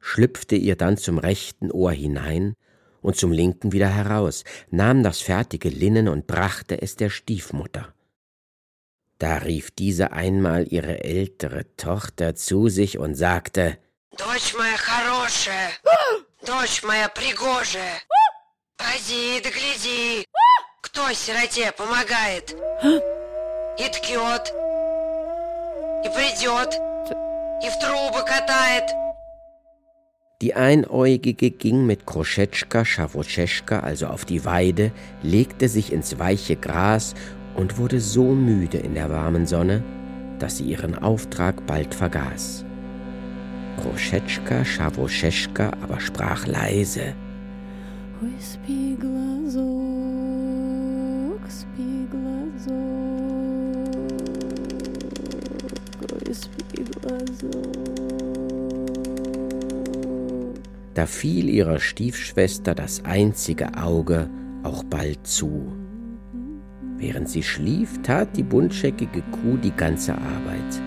schlüpfte 0.00 0.56
ihr 0.56 0.76
dann 0.76 0.96
zum 0.96 1.18
rechten 1.18 1.70
Ohr 1.70 1.92
hinein 1.92 2.54
und 3.02 3.16
zum 3.16 3.30
linken 3.30 3.72
wieder 3.72 3.88
heraus, 3.88 4.44
nahm 4.70 5.02
das 5.02 5.20
fertige 5.20 5.68
Linnen 5.68 6.08
und 6.08 6.26
brachte 6.26 6.82
es 6.82 6.96
der 6.96 7.10
Stiefmutter. 7.10 7.94
Da 9.18 9.38
rief 9.38 9.70
diese 9.70 10.12
einmal 10.12 10.66
ihre 10.68 11.04
ältere 11.04 11.64
Tochter 11.76 12.34
zu 12.34 12.68
sich 12.68 12.98
und 12.98 13.14
sagte 13.14 13.78
Дочь 14.16 14.54
моя 14.54 14.76
хорошая, 14.76 15.70
дочь 16.44 16.82
моя 16.82 17.08
пригожая, 17.08 18.00
поди 18.76 19.40
да 19.44 19.50
гляди, 19.50 20.26
кто 20.80 21.12
сироте 21.12 21.72
помогает. 21.72 22.56
И 23.78 23.88
ткет, 23.88 24.54
и 26.04 26.08
придет, 26.08 26.74
и 27.62 27.68
в 27.68 27.78
трубы 27.78 28.24
катает. 28.24 28.84
Die 30.42 30.54
Einäugige 30.54 31.50
ging 31.50 31.86
mit 31.86 32.06
Kroschetschka 32.06 32.84
Schawoscheschka 32.84 33.80
also 33.80 34.08
auf 34.08 34.26
die 34.26 34.44
Weide, 34.44 34.92
legte 35.22 35.68
sich 35.68 35.92
ins 35.92 36.18
weiche 36.18 36.56
Gras 36.56 37.14
und 37.54 37.78
wurde 37.78 38.00
so 38.00 38.24
müde 38.34 38.76
in 38.76 38.94
der 38.94 39.08
warmen 39.08 39.46
Sonne, 39.46 39.82
dass 40.38 40.58
sie 40.58 40.64
ihren 40.64 40.94
Auftrag 40.98 41.66
bald 41.66 41.94
vergaß. 41.94 42.66
Kroschetschka 43.80 44.64
Schawoscheschka 44.64 45.72
aber 45.82 46.00
sprach 46.00 46.46
leise. 46.46 47.14
Ой, 48.22 48.32
Da 60.94 61.06
fiel 61.06 61.50
ihrer 61.50 61.78
Stiefschwester 61.78 62.74
das 62.74 63.04
einzige 63.04 63.76
Auge 63.76 64.30
auch 64.62 64.82
bald 64.84 65.26
zu. 65.26 65.72
Während 66.96 67.28
sie 67.28 67.42
schlief, 67.42 68.00
tat 68.02 68.34
die 68.36 68.42
buntscheckige 68.42 69.22
Kuh 69.30 69.58
die 69.58 69.76
ganze 69.76 70.14
Arbeit. 70.14 70.80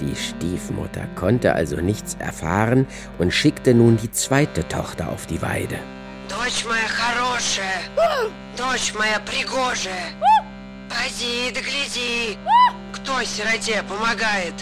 Die 0.00 0.14
Stiefmutter 0.14 1.06
konnte 1.16 1.54
also 1.54 1.76
nichts 1.80 2.14
erfahren 2.20 2.86
und 3.18 3.32
schickte 3.32 3.74
nun 3.74 3.96
die 3.96 4.10
zweite 4.10 4.66
Tochter 4.68 5.08
auf 5.08 5.26
die 5.26 5.42
Weide. 5.42 5.78
Дочь 6.28 6.64
моя 6.64 6.88
хорошая, 6.88 7.80
дочь 8.56 8.94
моя 8.94 9.20
пригожая, 9.20 10.12
поди 10.88 11.52
да 11.52 11.60
гляди, 11.60 12.38
кто 12.92 13.22
сироте 13.24 13.82
помогает. 13.82 14.54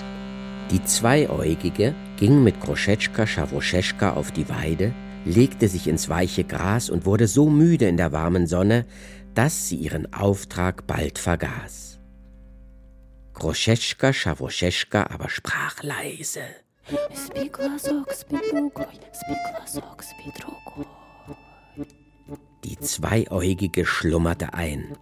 Die 0.72 0.84
Zweieugige 0.84 1.96
ging 2.18 2.44
mit 2.44 2.60
Kroschetschka 2.60 3.26
Schawroscheschka 3.26 4.14
auf 4.14 4.34
die 4.34 4.50
Weide, 4.50 4.94
legte 5.24 5.70
sich 5.70 5.88
ins 5.88 6.10
weiche 6.10 6.44
Gras 6.44 6.90
und 6.90 7.06
wurde 7.06 7.28
so 7.28 7.50
müde 7.50 7.88
in 7.88 7.96
der 7.96 8.12
warmen 8.12 8.48
Sonne, 8.48 8.86
dass 9.34 9.70
sie 9.70 9.78
ihren 9.78 10.14
Auftrag 10.14 10.86
bald 10.86 11.20
vergaß. 11.20 12.00
Kroschetschka 13.34 14.12
Schawroscheschka 14.12 15.08
aber 15.10 15.30
sprach 15.30 15.84
leise. 15.84 16.42
Die 22.66 22.78
Zweieugige 22.80 23.86
schlummerte 23.86 24.54
ein. 24.54 24.98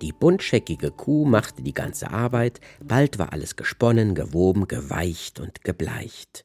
Die 0.00 0.12
buntscheckige 0.12 0.90
Kuh 0.90 1.26
machte 1.26 1.62
die 1.62 1.74
ganze 1.74 2.10
Arbeit, 2.10 2.60
bald 2.82 3.18
war 3.18 3.32
alles 3.32 3.56
gesponnen, 3.56 4.14
gewoben, 4.14 4.66
geweicht 4.66 5.40
und 5.40 5.62
gebleicht. 5.62 6.44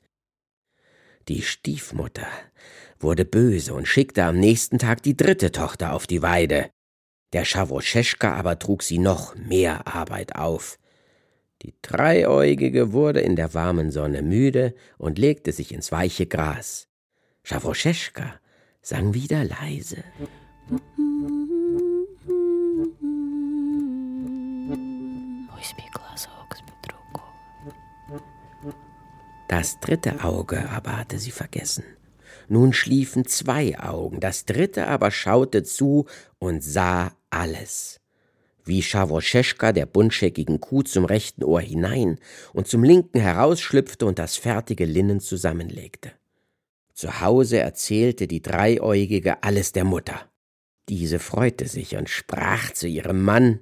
Die 1.27 1.41
Stiefmutter 1.41 2.27
wurde 2.99 3.23
böse 3.23 3.73
und 3.73 3.87
schickte 3.87 4.23
am 4.23 4.39
nächsten 4.39 4.77
Tag 4.77 5.03
die 5.03 5.15
dritte 5.15 5.51
Tochter 5.51 5.93
auf 5.93 6.07
die 6.07 6.21
Weide. 6.21 6.69
Der 7.31 7.45
Schawoscheschka 7.45 8.33
aber 8.33 8.59
trug 8.59 8.83
sie 8.83 8.97
noch 8.97 9.35
mehr 9.35 9.87
Arbeit 9.87 10.35
auf. 10.35 10.79
Die 11.61 11.75
Dreiäugige 11.81 12.93
wurde 12.93 13.21
in 13.21 13.35
der 13.35 13.53
warmen 13.53 13.91
Sonne 13.91 14.21
müde 14.21 14.73
und 14.97 15.19
legte 15.19 15.51
sich 15.51 15.73
ins 15.73 15.91
weiche 15.91 16.25
Gras. 16.25 16.87
Schawoscheschka 17.43 18.39
sang 18.81 19.13
wieder 19.13 19.43
leise. 19.43 20.03
Das 29.49 29.79
dritte 29.79 30.23
Auge 30.23 30.69
aber 30.69 30.95
hatte 30.95 31.17
sie 31.17 31.31
vergessen. 31.31 31.83
Nun 32.47 32.71
schliefen 32.71 33.25
zwei 33.25 33.79
Augen, 33.79 34.19
das 34.19 34.45
dritte 34.45 34.85
aber 34.87 35.09
schaute 35.09 35.63
zu 35.63 36.05
und 36.37 36.63
sah 36.63 37.11
alles. 37.31 37.99
Wie 38.63 38.83
Schawoscheschka 38.83 39.71
der 39.71 39.87
buntscheckigen 39.87 40.59
Kuh 40.59 40.83
zum 40.83 41.03
rechten 41.03 41.43
Ohr 41.43 41.61
hinein 41.61 42.19
und 42.53 42.67
zum 42.67 42.83
linken 42.83 43.19
herausschlüpfte 43.19 44.05
und 44.05 44.19
das 44.19 44.37
fertige 44.37 44.85
Linnen 44.85 45.19
zusammenlegte. 45.19 46.11
Zu 46.93 47.19
Hause 47.19 47.57
erzählte 47.57 48.27
die 48.27 48.43
Dreiäugige 48.43 49.41
alles 49.41 49.71
der 49.71 49.83
Mutter. 49.83 50.29
Diese 50.89 51.17
freute 51.17 51.67
sich 51.67 51.95
und 51.95 52.07
sprach 52.07 52.71
zu 52.73 52.87
ihrem 52.87 53.23
Mann 53.23 53.61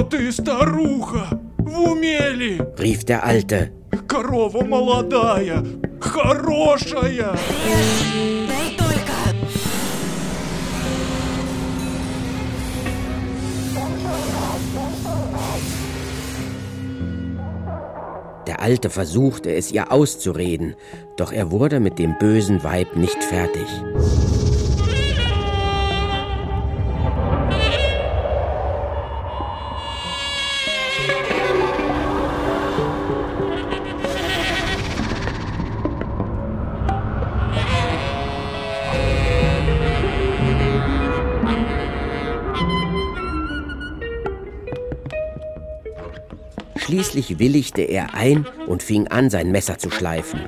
ты, 0.00 0.32
старуха? 0.32 1.38
В 1.58 1.90
уме 1.90 2.30
ли? 2.30 2.58
rief 2.78 3.04
der 3.04 3.22
Alte. 3.22 3.72
Корова 4.08 4.64
молодая, 4.64 5.62
хорошая. 6.00 7.36
Дай 8.48 8.74
только. 8.78 9.12
Der 18.46 18.62
Alte 18.62 18.88
versuchte 18.88 19.54
es 19.54 19.70
ihr 19.72 19.92
auszureden, 19.92 20.74
doch 21.18 21.32
er 21.32 21.50
wurde 21.50 21.80
mit 21.80 21.98
dem 21.98 22.16
bösen 22.18 22.64
Weib 22.64 22.96
nicht 22.96 23.22
fertig. 23.22 23.68
Schließlich 46.90 47.38
willigte 47.38 47.82
er 47.82 48.14
ein 48.14 48.46
und 48.66 48.82
fing 48.82 49.06
an, 49.08 49.30
sein 49.30 49.52
Messer 49.52 49.78
zu 49.78 49.90
schleifen. 49.90 50.40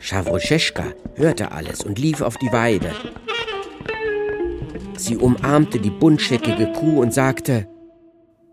Schawroscheschka 0.00 0.92
hörte 1.16 1.52
alles 1.52 1.82
und 1.82 1.98
lief 1.98 2.20
auf 2.20 2.36
die 2.36 2.52
Weide. 2.52 2.92
Sie 4.96 5.16
umarmte 5.16 5.78
die 5.80 5.90
buntscheckige 5.90 6.72
Kuh 6.72 7.00
und 7.00 7.12
sagte, 7.12 7.68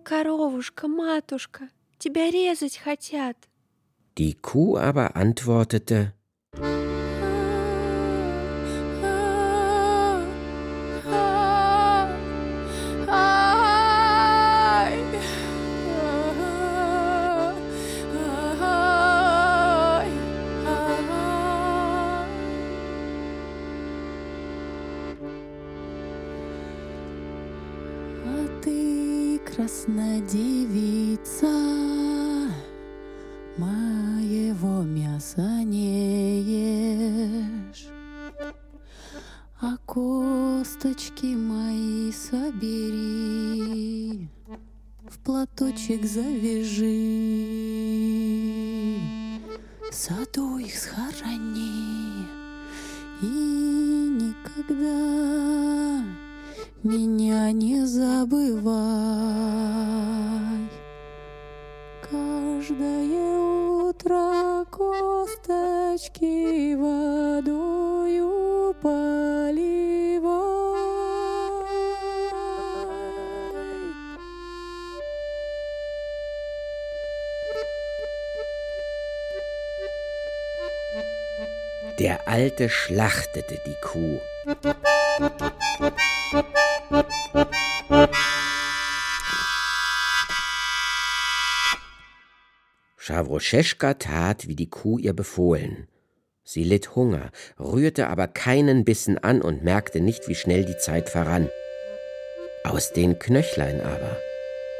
Коровушка, 0.04 0.88
матушка, 0.88 1.68
тебя 2.00 2.30
резать 2.30 2.78
хотят. 2.78 3.36
die 4.18 4.36
Kuh 4.36 4.78
aber 4.78 5.16
antwortete, 5.16 6.14
краснодевица, 29.71 31.47
моего 33.57 34.83
мяса 34.83 35.63
не 35.63 36.43
ешь, 36.43 37.87
а 39.61 39.77
косточки 39.87 41.37
мои 41.37 42.11
собери, 42.11 43.49
в 45.09 45.19
платочек 45.21 46.05
завяжи, 46.05 46.89
в 49.89 49.95
саду 49.95 50.59
их 50.59 50.77
схорони 50.77 52.27
и 53.23 53.27
никогда 54.21 55.01
меня 56.83 57.53
не 57.53 57.85
забывай. 57.85 58.81
Каждое 62.01 63.39
утро 63.39 64.65
косточки 64.71 66.75
водою 66.75 68.75
поливай. 68.81 69.61
Der 81.99 82.27
Alte 82.27 82.71
schlachtete 82.71 83.59
die 83.67 83.77
Kuh. 83.83 84.23
Schawroscheschka 93.31 93.95
tat, 93.95 94.49
wie 94.49 94.57
die 94.57 94.69
Kuh 94.69 94.99
ihr 94.99 95.13
befohlen. 95.13 95.87
Sie 96.43 96.65
litt 96.65 96.97
Hunger, 96.97 97.31
rührte 97.61 98.09
aber 98.09 98.27
keinen 98.27 98.85
Bissen 98.85 99.19
an 99.19 99.41
und 99.41 99.63
merkte 99.63 100.01
nicht, 100.01 100.27
wie 100.27 100.35
schnell 100.35 100.65
die 100.65 100.79
Zeit 100.79 101.09
verrann. 101.09 101.49
Aus 102.65 102.93
den 102.93 103.21
Knöchlein 103.21 103.81
aber, 103.83 104.17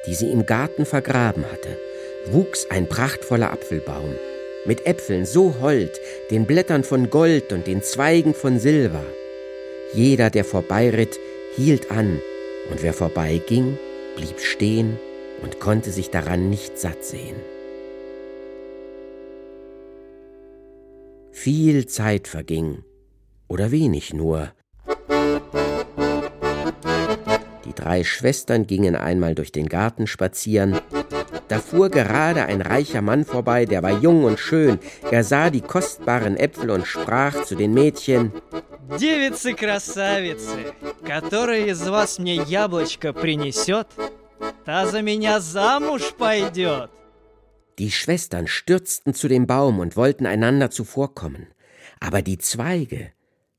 die 0.07 0.15
sie 0.15 0.33
im 0.33 0.47
Garten 0.47 0.85
vergraben 0.85 1.45
hatte, 1.45 1.79
wuchs 2.33 2.67
ein 2.71 2.89
prachtvoller 2.89 3.53
Apfelbaum, 3.53 4.17
mit 4.67 4.85
Äpfeln 4.85 5.27
so 5.27 5.61
hold, 5.61 6.01
den 6.33 6.47
Blättern 6.47 6.83
von 6.83 7.09
Gold 7.09 7.53
und 7.53 7.69
den 7.69 7.85
Zweigen 7.85 8.35
von 8.35 8.59
Silber. 8.59 9.05
Jeder, 9.95 10.29
der 10.29 10.45
vorbeiritt, 10.45 11.21
hielt 11.55 11.93
an, 11.93 12.21
und 12.71 12.83
wer 12.83 12.95
vorbeiging, 12.95 13.79
blieb 14.17 14.41
stehen 14.41 14.99
und 15.43 15.61
konnte 15.61 15.93
sich 15.93 16.11
daran 16.11 16.51
nicht 16.51 16.79
satt 16.79 17.05
sehen. 17.05 17.37
Viel 21.40 21.86
Zeit 21.86 22.28
verging, 22.28 22.84
oder 23.48 23.72
wenig 23.72 24.14
nur. 24.14 24.52
Die 27.66 27.74
drei 27.74 28.04
Schwestern 28.04 28.68
gingen 28.68 28.96
einmal 28.96 29.36
durch 29.36 29.52
den 29.52 29.68
Garten 29.68 30.08
spazieren. 30.08 30.80
Da 31.48 31.60
fuhr 31.60 31.90
gerade 31.90 32.46
ein 32.46 32.62
reicher 32.62 33.02
Mann 33.02 33.26
vorbei, 33.26 33.66
der 33.66 33.84
war 33.84 34.00
jung 34.00 34.24
und 34.24 34.40
schön. 34.40 34.80
Er 35.12 35.24
sah 35.24 35.50
die 35.50 35.62
kostbaren 35.62 36.38
Äpfel 36.38 36.72
und 36.72 36.88
sprach 36.88 37.44
zu 37.44 37.56
den 37.56 37.74
Mädchen: 37.74 38.32
Девицы-красавицы, 39.00 40.74
которая 41.04 41.66
из 41.66 41.88
вас 41.88 42.18
мне 42.18 42.36
яблочко 42.36 43.14
принесет, 43.14 43.88
та 44.66 44.86
за 44.86 45.02
меня 45.02 45.40
замуж 45.40 46.14
пойдет. 46.18 46.90
Die 47.81 47.91
Schwestern 47.91 48.47
stürzten 48.47 49.15
zu 49.15 49.27
dem 49.27 49.47
Baum 49.47 49.79
und 49.79 49.97
wollten 49.97 50.27
einander 50.27 50.71
zuvorkommen. 50.71 51.47
Aber 51.99 52.21
die 52.21 52.37
Zweige, 52.37 53.11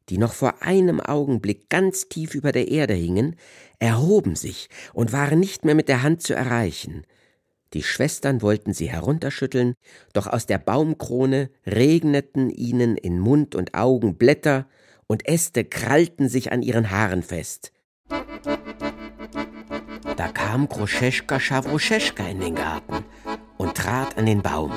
die 0.10 0.20
noch 0.20 0.34
vor 0.34 0.62
einem 0.62 1.02
Augenblick 1.02 1.70
ganz 1.70 2.08
tief 2.08 2.36
über 2.36 2.52
der 2.52 2.68
Erde 2.68 2.94
hingen, 2.94 3.36
erhoben 3.80 4.36
sich 4.36 4.70
und 4.94 5.12
waren 5.12 5.40
nicht 5.40 5.66
mehr 5.66 5.74
mit 5.74 5.90
der 5.90 6.04
Hand 6.04 6.22
zu 6.22 6.36
erreichen. 6.36 7.04
Die 7.74 7.82
Schwestern 7.82 8.44
wollten 8.44 8.74
sie 8.76 8.92
herunterschütteln, 8.92 9.74
doch 10.14 10.28
aus 10.28 10.46
der 10.46 10.60
Baumkrone 10.60 11.50
regneten 11.66 12.52
ihnen 12.52 12.98
in 12.98 13.20
Mund 13.20 13.56
und 13.56 13.74
Augen 13.74 14.18
Blätter, 14.18 14.68
und 15.08 15.28
Äste 15.28 15.66
krallten 15.66 16.30
sich 16.30 16.52
an 16.52 16.62
ihren 16.62 16.92
Haaren 16.92 17.24
fest. 17.24 17.72
Da 20.16 20.28
kam 20.32 20.70
Groscheschka 20.70 21.40
Schawroscheschka 21.40 22.28
in 22.28 22.40
den 22.40 22.54
Garten 22.54 23.04
und 23.62 23.76
trat 23.76 24.18
an 24.18 24.26
den 24.26 24.42
Baum. 24.42 24.72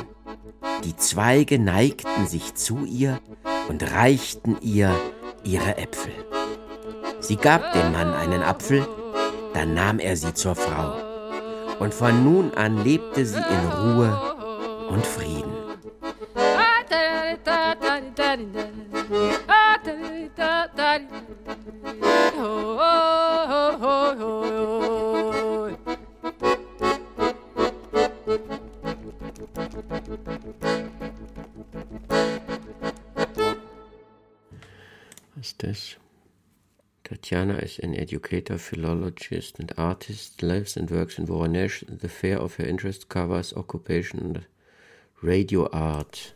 Die 0.85 0.95
Zweige 0.95 1.59
neigten 1.59 2.27
sich 2.27 2.55
zu 2.55 2.85
ihr 2.85 3.19
und 3.69 3.83
reichten 3.95 4.59
ihr 4.61 4.95
ihre 5.43 5.79
Äpfel. 5.79 6.13
Sie 7.21 7.37
gab 7.37 7.73
dem 7.73 7.93
Mann 7.93 8.13
einen 8.13 8.43
Apfel, 8.43 8.87
dann 9.55 9.73
nahm 9.73 9.99
er 9.99 10.17
sie 10.19 10.35
zur 10.35 10.55
Frau. 10.55 10.97
Und 11.79 11.95
von 11.95 12.23
nun 12.25 12.53
an 12.55 12.85
lebte 12.85 13.25
sie 13.25 13.39
in 13.39 13.69
Ruhe 13.73 14.21
und 14.91 15.07
Frieden. 15.07 15.53
Das? 35.65 35.97
Tatjana 37.05 37.63
is 37.63 37.79
an 37.79 37.95
educator, 37.95 38.59
philologist 38.59 39.59
and 39.59 39.73
artist, 39.79 40.43
lives 40.43 40.77
and 40.77 40.91
works 40.91 41.19
in 41.19 41.27
Voronezh. 41.27 41.85
The 42.01 42.09
fair 42.09 42.39
of 42.39 42.57
her 42.57 42.67
interest 42.67 43.09
covers 43.09 43.55
occupation 43.55 44.21
and 44.21 44.47
radio 45.23 45.67
art. 45.73 46.35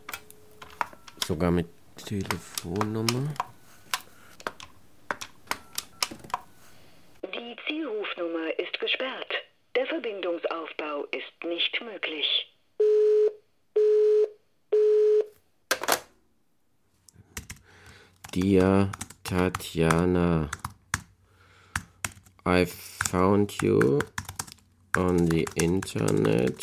Sogar 1.23 1.51
mit 1.51 1.67
Telefonnummer. 1.97 3.35
Die 7.21 7.55
Zielrufnummer 7.67 8.57
ist 8.57 8.79
gesperrt. 8.79 9.33
Der 9.75 9.85
Verbindungsaufbau 9.85 11.05
ist 11.11 11.43
nicht 11.43 11.79
möglich. 11.81 12.25
Dear 18.31 18.91
Tatjana, 19.29 20.51
I 22.47 22.65
found 22.65 23.61
you 23.61 24.01
on 24.97 25.17
the 25.27 25.47
internet. 25.55 26.59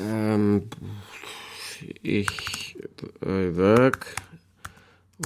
Um, 0.00 0.68
ich 2.02 2.76
I 3.24 3.50
work 3.50 4.16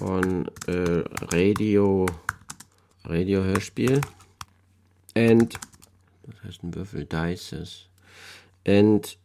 on 0.02 0.46
a 0.68 1.04
radio 1.32 2.04
Radiohörspiel 3.06 4.02
and 5.16 5.54
das 6.26 6.44
heißt 6.44 6.64
ein 6.64 6.74
Würfel? 6.74 7.06
Dices. 7.06 7.88
And 8.66 9.16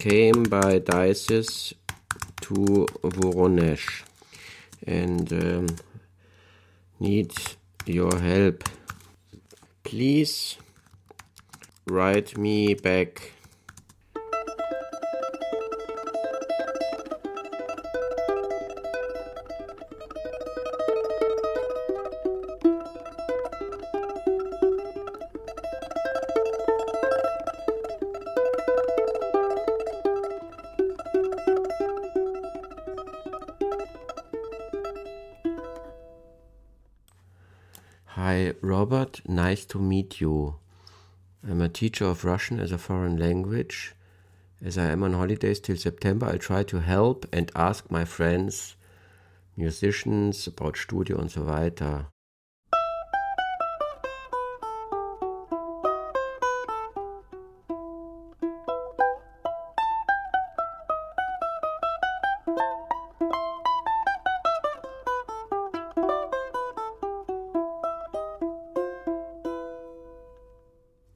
came 0.00 0.42
by 0.42 0.80
Dices 0.80 1.76
to 2.40 2.86
Voronezh 3.02 4.07
and 4.88 5.32
um, 5.32 5.66
need 6.98 7.32
your 7.84 8.18
help. 8.18 8.64
Please 9.84 10.56
write 11.86 12.38
me 12.38 12.74
back. 12.74 13.32
Nice 39.48 39.64
to 39.64 39.78
meet 39.78 40.20
you. 40.20 40.56
I'm 41.42 41.62
a 41.62 41.70
teacher 41.70 42.04
of 42.04 42.22
Russian 42.22 42.60
as 42.60 42.70
a 42.70 42.76
foreign 42.76 43.16
language. 43.16 43.94
As 44.62 44.76
I 44.76 44.90
am 44.90 45.02
on 45.02 45.14
holidays 45.14 45.58
till 45.58 45.78
September, 45.78 46.26
I'll 46.26 46.38
try 46.38 46.62
to 46.64 46.80
help 46.80 47.24
and 47.32 47.50
ask 47.56 47.90
my 47.90 48.04
friends, 48.04 48.76
musicians, 49.56 50.46
about 50.46 50.76
studio 50.76 51.16
und 51.16 51.30
so 51.30 51.44
weiter. 51.44 52.08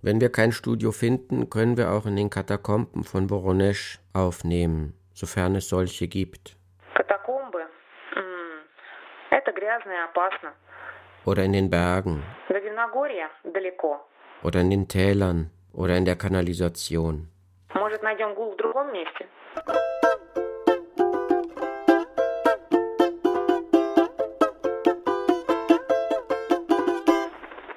Wenn 0.01 0.21
wir 0.21 0.31
kein 0.31 0.51
Studio 0.51 0.91
finden, 0.91 1.49
können 1.49 1.75
wir 1.77 1.91
auch 1.91 2.05
in 2.05 2.15
den 2.15 2.29
Katakomben 2.29 3.03
von 3.03 3.29
Voronezh 3.29 3.99
aufnehmen, 4.13 4.93
sofern 5.13 5.55
es 5.55 5.69
solche 5.69 6.07
gibt. 6.07 6.55
Катакомбы? 6.95 7.61
М, 8.15 8.61
Это 9.31 9.51
грязно 9.51 9.91
и 9.91 10.03
опасно. 10.09 10.53
Oder 11.25 11.43
in 11.43 11.53
den 11.53 11.69
Bergen. 11.69 12.23
До 12.47 12.59
Дивногорья 12.61 13.29
далеко. 13.43 13.99
Oder 14.43 14.61
in 14.61 14.69
den 14.69 14.87
Tälern. 14.87 15.49
Oder 15.73 15.97
in 15.97 16.05
der 16.05 16.15
Kanalisation. 16.15 17.27
Может, 17.73 18.01
найдем 18.03 18.33
гул 18.33 18.53
в 18.53 18.57
другом 18.57 18.91
месте? 18.93 19.25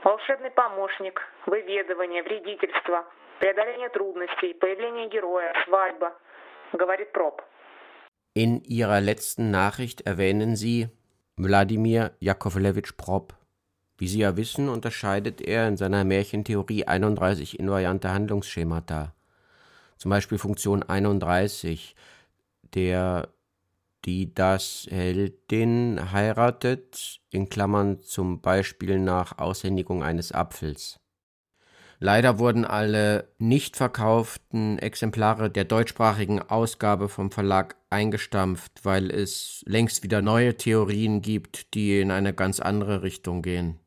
Волшебный 0.02 0.50
помощник, 0.50 1.20
выведывание, 1.54 2.22
вредительство, 2.22 3.04
преодоление 3.38 3.88
трудностей, 3.90 4.54
появление 4.54 5.08
героя, 5.08 5.52
свадьба, 5.64 6.12
говорит 6.72 7.12
Проб. 7.12 7.42
In 8.34 8.62
ihrer 8.62 9.00
letzten 9.00 9.50
Nachricht 9.50 10.02
erwähnen 10.02 10.54
sie 10.54 10.88
Wladimir 11.36 12.12
Jakovlewitsch 12.20 12.96
Prop. 12.96 13.34
Wie 13.98 14.08
Sie 14.08 14.20
ja 14.20 14.36
wissen, 14.36 14.68
unterscheidet 14.68 15.42
er 15.42 15.68
in 15.68 15.76
seiner 15.76 16.04
Märchentheorie 16.04 16.86
31 16.86 17.58
invariante 17.58 18.10
Handlungsschemata. 18.10 19.14
Zum 19.98 20.10
Beispiel 20.10 20.38
Funktion 20.38 20.82
31, 20.82 21.94
der 22.74 23.28
die 24.06 24.32
das 24.32 24.86
Heldin 24.90 26.12
heiratet, 26.12 27.20
in 27.30 27.48
Klammern 27.50 28.00
zum 28.00 28.40
Beispiel 28.40 28.98
nach 28.98 29.38
Aushändigung 29.38 30.02
eines 30.02 30.32
Apfels. 30.32 30.98
Leider 31.99 32.39
wurden 32.39 32.65
alle 32.65 33.29
nicht 33.37 33.77
verkauften 33.77 34.77
Exemplare 34.79 35.49
der 35.49 35.63
deutschsprachigen 35.63 36.41
Ausgabe 36.41 37.07
vom 37.07 37.31
Verlag 37.31 37.77
eingestampft, 37.89 38.83
weil 38.83 39.09
es 39.11 39.63
längst 39.65 40.03
wieder 40.03 40.21
neue 40.21 40.57
Theorien 40.57 41.21
gibt, 41.21 41.73
die 41.73 42.01
in 42.01 42.11
eine 42.11 42.33
ganz 42.33 42.59
andere 42.59 43.01
Richtung 43.01 43.41
gehen. 43.41 43.79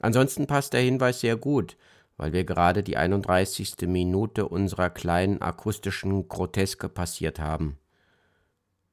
Ansonsten 0.00 0.46
passt 0.46 0.72
der 0.72 0.80
Hinweis 0.80 1.20
sehr 1.20 1.36
gut, 1.36 1.76
weil 2.16 2.32
wir 2.32 2.44
gerade 2.44 2.82
die 2.82 2.96
31. 2.96 3.76
Minute 3.86 4.48
unserer 4.48 4.90
kleinen 4.90 5.42
akustischen 5.42 6.28
Groteske 6.28 6.88
passiert 6.88 7.38
haben. 7.38 7.78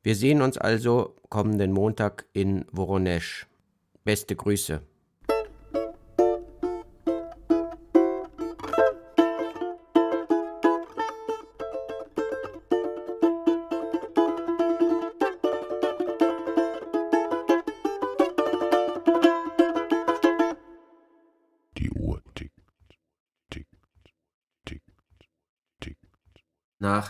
Wir 0.04 0.15
sehen 0.15 0.41
uns 0.41 0.58
also 0.58 1.15
kommenden 1.30 1.72
Montag 1.72 2.26
in 2.34 2.65
Voronezh. 2.72 3.48
Beste 4.04 4.36
Grüße. 4.36 4.82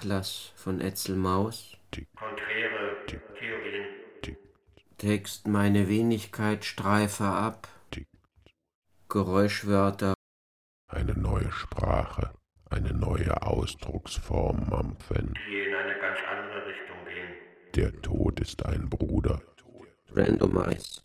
Nachlass 0.10 0.52
von 0.56 0.82
Etzel 0.82 1.16
Maus. 1.16 1.78
Konträre 2.16 3.06
Theorien. 3.06 3.86
Text 4.98 5.48
Meine 5.48 5.88
Wenigkeit 5.88 6.66
streife 6.66 7.26
ab. 7.26 7.68
Geräuschwörter. 9.08 10.16
Eine 10.88 11.14
neue 11.14 11.52
Sprache, 11.52 12.34
eine 12.72 12.92
neue 12.92 13.40
Ausdrucksform 13.44 14.70
Mampfen. 14.70 15.36
Die 15.48 15.60
in 15.60 15.76
eine 15.76 16.00
ganz 16.00 16.18
andere 16.28 16.66
Richtung 16.66 17.06
gehen. 17.06 17.36
Der 17.76 18.02
Tod 18.02 18.40
ist 18.40 18.66
ein 18.66 18.90
Bruder. 18.90 19.42
Randomize. 20.12 21.02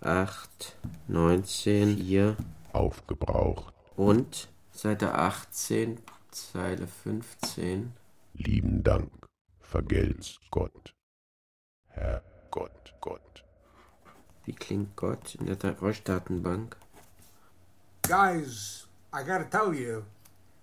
8, 0.00 0.76
19, 1.08 1.98
4. 1.98 2.36
Aufgebraucht. 2.72 3.74
Und 3.96 4.48
Seite 4.70 5.14
18, 5.14 6.00
Zeile 6.30 6.86
15. 6.86 7.92
Lieben 8.38 8.84
Dank, 8.84 9.10
vergelt's 9.60 10.38
Gott. 10.52 10.94
Herr 11.88 12.22
Gott, 12.52 12.94
Gott. 13.00 13.44
Wie 14.44 14.52
klingt 14.52 14.94
Gott 14.94 15.34
in 15.34 15.46
der 15.46 15.56
Geräuschdatenbank? 15.56 16.76
Guys, 18.02 18.86
I 19.12 19.24
gotta 19.24 19.44
tell 19.44 19.74
you, 19.74 20.04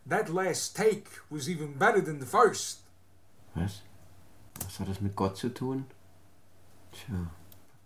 that 0.08 0.30
last 0.30 0.78
take 0.78 1.04
was 1.30 1.50
even 1.50 1.74
better 1.78 2.02
than 2.02 2.22
the 2.22 2.26
first. 2.26 2.80
Was? 3.56 3.82
Was 4.64 4.80
hat 4.80 4.88
das 4.88 5.02
mit 5.02 5.16
Gott 5.18 5.36
zu 5.36 5.50
tun? 5.50 5.86
Tja, 6.94 7.30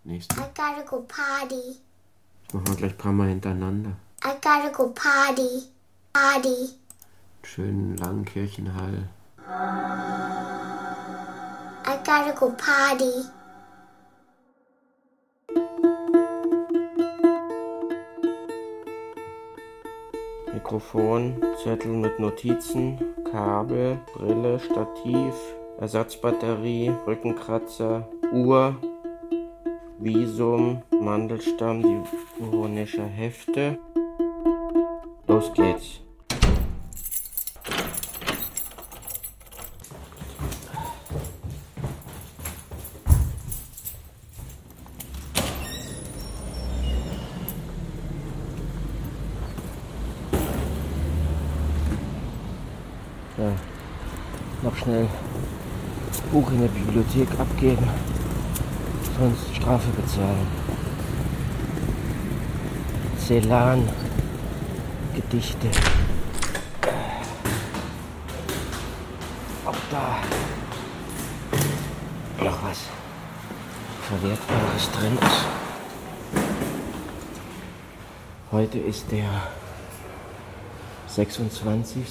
nächste. 0.04 0.36
I 0.36 0.44
gotta 0.54 0.82
go 0.88 1.02
party. 1.02 1.80
Das 2.44 2.54
machen 2.54 2.68
wir 2.68 2.76
gleich 2.76 2.92
ein 2.92 2.98
paar 2.98 3.12
Mal 3.12 3.28
hintereinander. 3.28 3.96
I 4.24 4.34
gotta 4.34 4.70
go 4.72 4.90
party. 4.90 5.68
Party. 6.12 6.76
Schönen 7.42 7.96
langen 7.96 8.24
Kirchenhall. 8.24 9.08
I 9.52 9.56
gotta 12.04 12.32
go 12.38 12.52
party. 12.52 13.10
Mikrofon, 20.52 21.42
Zettel 21.64 21.92
mit 21.92 22.20
Notizen, 22.20 22.98
Kabel, 23.32 23.98
Brille, 24.14 24.60
Stativ, 24.60 25.34
Ersatzbatterie, 25.80 26.92
Rückenkratzer, 27.06 28.06
Uhr, 28.32 28.76
Visum, 29.98 30.82
Mandelstamm, 30.92 31.82
die 31.82 32.00
Voronezher 32.38 33.04
Hefte. 33.04 33.78
Los 35.26 35.52
geht's. 35.54 36.00
Ja, 53.38 53.52
noch 54.62 54.76
schnell 54.76 55.06
Buch 56.30 56.50
in 56.50 56.60
der 56.60 56.68
Bibliothek 57.10 57.40
abgeben, 57.40 57.88
sonst 59.18 59.56
Strafe 59.56 59.88
bezahlen. 59.90 60.46
Celan, 63.18 63.88
Gedichte. 65.14 65.70
Auch 69.66 69.74
da 69.90 70.18
noch 72.44 72.62
was 72.62 72.78
Verwertbares 74.08 74.90
drin 74.92 75.18
ist. 75.20 75.46
Heute 78.52 78.78
ist 78.78 79.10
der 79.10 79.28
26. 81.08 82.04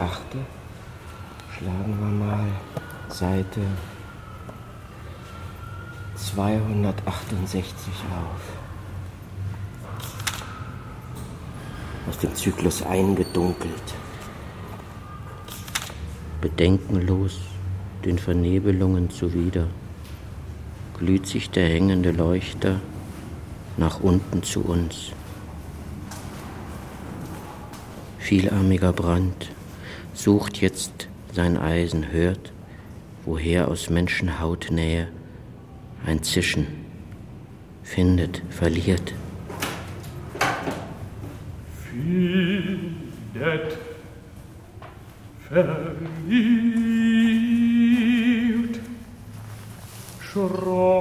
Achte. 0.00 0.38
Schlagen 1.58 1.98
wir 1.98 2.26
mal 2.26 2.46
Seite 3.12 3.60
268 6.16 7.92
auf. 8.10 8.40
Aus 12.08 12.18
dem 12.18 12.34
Zyklus 12.34 12.82
eingedunkelt. 12.82 13.94
Bedenkenlos 16.40 17.40
den 18.04 18.18
Vernebelungen 18.18 19.10
zuwider 19.10 19.66
glüht 20.98 21.26
sich 21.26 21.50
der 21.50 21.68
hängende 21.68 22.12
Leuchter 22.12 22.80
nach 23.76 24.00
unten 24.00 24.42
zu 24.42 24.60
uns. 24.62 25.12
Vielarmiger 28.18 28.92
Brand 28.92 29.50
sucht 30.14 30.60
jetzt 30.60 31.08
sein 31.32 31.56
Eisen, 31.56 32.10
hört, 32.10 32.52
woher 33.30 33.68
aus 33.68 33.90
Menschenhautnähe 33.90 35.06
ein 36.04 36.20
Zischen 36.24 36.66
findet, 37.84 38.42
verliert. 38.50 39.14
Findet, 41.92 43.78
verliert, 45.48 46.10
schroff 50.20 50.99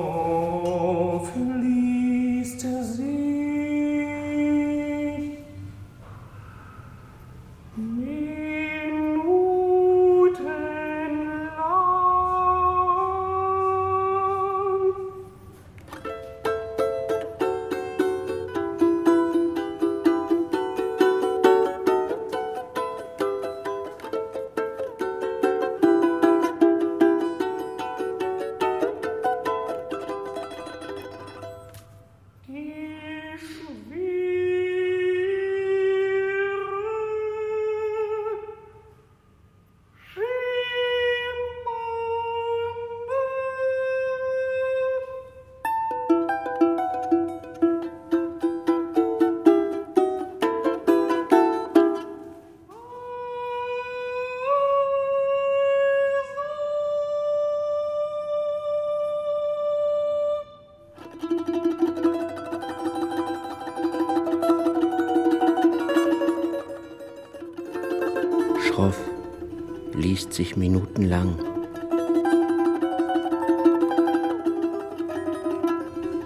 30 70.49 70.57
Minuten 70.57 71.09
lang. 71.09 71.35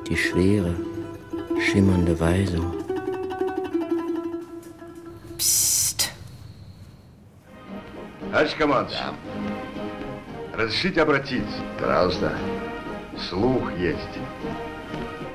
Die 0.07 0.15
schwere, 0.15 0.73
schimmernde 1.59 2.17
Weisung. 2.19 2.73
Psst. 5.37 6.11
Товарищ 8.31 8.55
командующий, 8.57 9.03
да. 10.51 10.57
разрешите 10.57 11.01
обратиться? 11.01 11.57
Пожалуйста. 11.79 12.31
Слух 13.29 13.71
есть. 13.77 13.97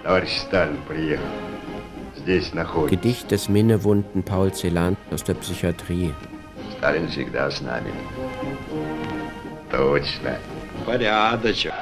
Товарищ 0.03 0.39
Сталин 0.39 0.79
приехал. 0.89 1.25
Здесь 2.17 2.55
находится. 2.55 2.97
Gedicht 2.97 3.31
des 3.31 3.49
minnewunden 3.49 4.23
Paul 4.23 4.53
Celan 4.53 4.97
aus 5.11 5.25
der 5.25 5.35
Psychiatrie. 5.35 6.15
Stalin 6.79 7.09
всегда 7.09 7.51
с 7.51 7.61
нами. 7.61 7.93
Точно. 9.78 10.38
Порядочек. 10.86 11.74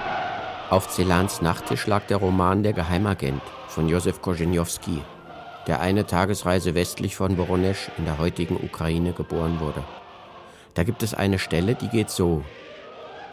Auf 0.69 0.87
Celans 0.87 1.41
Nachttisch 1.41 1.87
lag 1.87 2.03
der 2.07 2.17
Roman 2.17 2.63
Der 2.63 2.73
Geheimagent 2.73 3.41
von 3.67 3.89
Josef 3.89 4.21
Korzeniowski, 4.21 5.01
der 5.67 5.81
eine 5.81 6.05
Tagesreise 6.05 6.75
westlich 6.75 7.15
von 7.15 7.37
Woronesch 7.37 7.89
in 7.97 8.05
der 8.05 8.17
heutigen 8.17 8.55
Ukraine 8.55 9.11
geboren 9.13 9.59
wurde. 9.59 9.83
Da 10.73 10.83
gibt 10.83 11.03
es 11.03 11.13
eine 11.13 11.39
Stelle, 11.39 11.75
die 11.75 11.89
geht 11.89 12.09
so. 12.09 12.43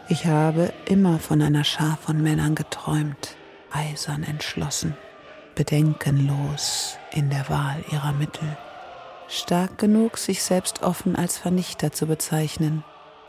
Ich 0.09 0.25
habe 0.25 0.73
immer 0.85 1.19
von 1.19 1.41
einer 1.41 1.63
Schar 1.63 1.97
von 2.01 2.21
Männern 2.21 2.55
geträumt, 2.55 3.35
eisern 3.71 4.23
entschlossen, 4.23 4.97
bedenkenlos 5.55 6.97
in 7.11 7.29
der 7.29 7.47
Wahl 7.49 7.83
ihrer 7.91 8.11
Mittel, 8.11 8.57
stark 9.27 9.77
genug, 9.77 10.17
sich 10.17 10.43
selbst 10.43 10.83
offen 10.83 11.15
als 11.15 11.37
Vernichter 11.37 11.91
zu 11.91 12.07
bezeichnen, 12.07 12.83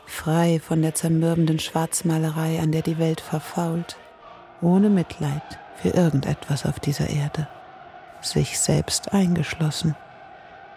frei 0.06 0.60
von 0.60 0.82
der 0.82 0.94
zermürbenden 0.94 1.58
Schwarzmalerei, 1.58 2.60
an 2.60 2.72
der 2.72 2.82
die 2.82 2.98
Welt 2.98 3.20
verfault, 3.20 3.96
ohne 4.62 4.88
Mitleid 4.88 5.58
für 5.76 5.90
irgendetwas 5.90 6.64
auf 6.64 6.80
dieser 6.80 7.10
Erde, 7.10 7.48
sich 8.22 8.58
selbst 8.58 9.12
eingeschlossen. 9.12 9.94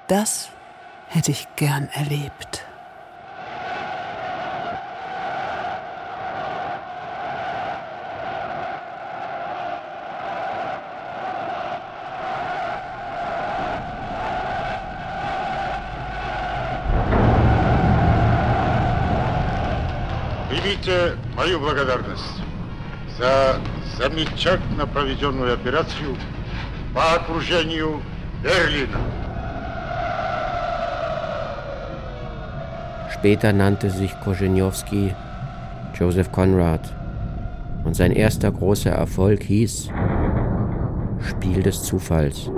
Das 0.08 0.50
hätte 1.08 1.32
ich 1.32 1.48
gern 1.56 1.88
erlebt. 1.94 2.66
мою 21.49 21.61
благодарность 21.61 22.43
за 23.19 23.61
замечательно 23.97 24.87
проведенную 24.87 25.55
операцию 25.55 26.17
по 26.95 27.15
окружению 27.15 28.03
Берлина. 28.43 28.99
Später 33.13 33.53
nannte 33.53 33.91
sich 33.91 34.13
Korzeniowski 34.21 35.15
Joseph 35.95 36.31
Conrad 36.31 36.93
und 37.85 37.95
sein 37.95 38.13
erster 38.13 38.53
großer 38.53 38.91
Erfolg 38.91 39.43
hieß 39.45 39.89
Spiel 41.21 41.63
des 41.63 41.83
Zufalls. 41.83 42.51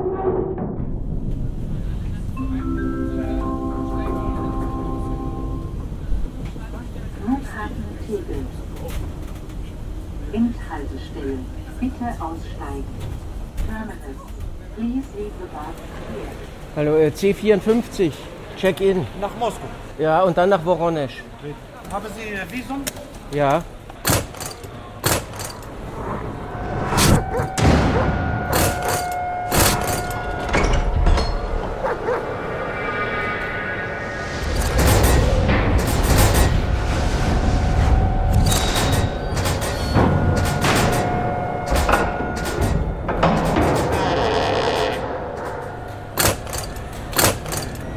Hallo, 16.74 16.96
äh, 16.96 17.08
C54, 17.10 18.14
Check-in. 18.58 19.06
Nach 19.20 19.36
Moskau. 19.38 19.68
Ja, 20.00 20.24
und 20.24 20.38
dann 20.38 20.48
nach 20.48 20.64
Woronesch. 20.64 21.22
Haben 21.92 22.06
Sie 22.16 22.58
Visum? 22.58 22.82
Ja. 23.34 23.62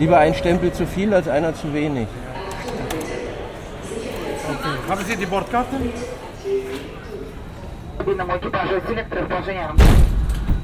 Lieber 0.03 0.17
ein 0.17 0.33
Stempel 0.33 0.71
zu 0.71 0.85
viel 0.85 1.13
als 1.13 1.27
einer 1.27 1.53
zu 1.53 1.73
wenig. 1.73 2.07
Okay. 4.49 4.89
Haben 4.89 5.05
Sie 5.05 5.15
die 5.15 5.25
Bordkarte? 5.25 5.75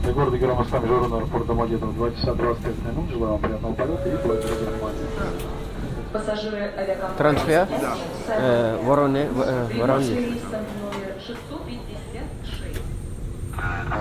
До 0.06 0.14
города 0.14 0.38
Громостан, 0.38 0.86
Жорон, 0.88 1.14
аэропорт 1.14 1.48
Домодедово, 1.48 1.92
2 1.94 2.12
часа 2.12 2.34
25 2.34 2.76
минут. 2.86 3.10
Желаю 3.10 3.32
вам 3.32 3.42
приятного 3.42 3.74
полета 3.74 4.08
и 4.08 4.12
благодарю 4.24 4.48
за 4.48 4.66
внимание. 4.66 5.02
Transfer? 7.18 7.68
Äh, 8.30 8.78
Worone, 8.86 9.18
äh, 9.18 9.82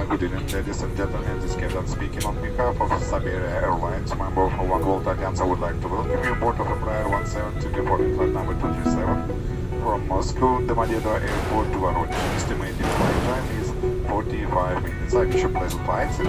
Good 0.09 0.23
evening, 0.23 0.47
ladies 0.47 0.81
and 0.81 0.97
gentlemen. 0.97 1.39
This 1.39 1.51
is 1.51 1.55
Captain 1.55 1.87
speaking 1.87 2.23
on 2.25 2.41
behalf 2.41 2.81
of 2.81 3.03
Siberia 3.03 3.61
Airlines, 3.61 4.09
member 4.15 4.41
of 4.45 4.57
One 4.57 4.83
World 4.83 5.05
Alliance. 5.05 5.39
I 5.39 5.43
would 5.43 5.59
like 5.59 5.79
to 5.81 5.87
welcome 5.87 6.23
you 6.23 6.33
aboard 6.33 6.59
of 6.59 6.65
Embraer 6.65 7.07
170 7.07 7.71
departing 7.77 8.15
flight 8.15 8.29
number 8.29 8.55
27 8.55 9.81
from 9.83 10.07
Moscow, 10.07 10.61
Domodedovo 10.61 11.21
Airport 11.21 11.71
to 11.73 11.77
Voronezh. 11.77 12.35
Estimated 12.35 12.85
flight 12.87 13.23
time 13.23 13.61
is 13.61 13.69
45 14.09 14.83
minutes. 14.83 15.13
I 15.13 15.25
wish 15.25 15.43
you 15.43 15.49
pleasant 15.49 15.85
flights 15.85 16.17
and 16.17 16.27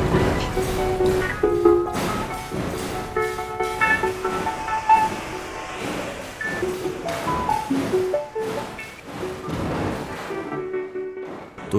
good 1.59 1.70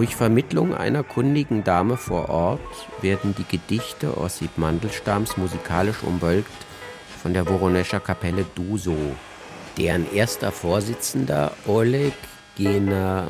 Durch 0.01 0.15
Vermittlung 0.15 0.73
einer 0.73 1.03
kundigen 1.03 1.63
Dame 1.63 1.95
vor 1.95 2.29
Ort 2.29 2.59
werden 3.01 3.35
die 3.37 3.43
Gedichte 3.43 4.17
Ossip 4.17 4.57
Mandelstams 4.57 5.37
musikalisch 5.37 6.01
umwölkt 6.01 6.49
von 7.21 7.35
der 7.35 7.47
Woronescher 7.47 7.99
Kapelle 7.99 8.43
Duso, 8.55 8.97
deren 9.77 10.11
erster 10.11 10.51
Vorsitzender 10.51 11.51
Oleg 11.67 12.15
Gena, 12.57 13.27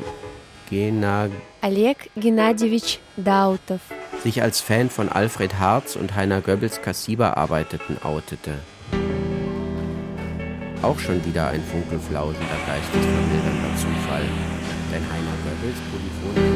Gena, 0.70 1.28
Oleg 1.60 2.08
Genadjewitsch 2.16 3.00
Dautov 3.18 3.80
sich 4.22 4.40
als 4.40 4.62
Fan 4.62 4.88
von 4.88 5.10
Alfred 5.10 5.58
Harz 5.58 5.94
und 5.94 6.14
Heiner 6.14 6.40
Goebbels 6.40 6.80
Kassiber 6.80 7.36
arbeiteten, 7.36 7.98
outete. 8.02 8.54
Auch 10.80 10.98
schon 10.98 11.22
wieder 11.26 11.48
ein 11.48 11.62
funkelflausender, 11.62 12.56
geistesvermildernder 12.66 13.76
Zufall, 13.76 14.24
denn 14.90 15.02
Heiner 15.02 15.36
Goebbels 15.44 15.78
Polyphon 15.90 16.51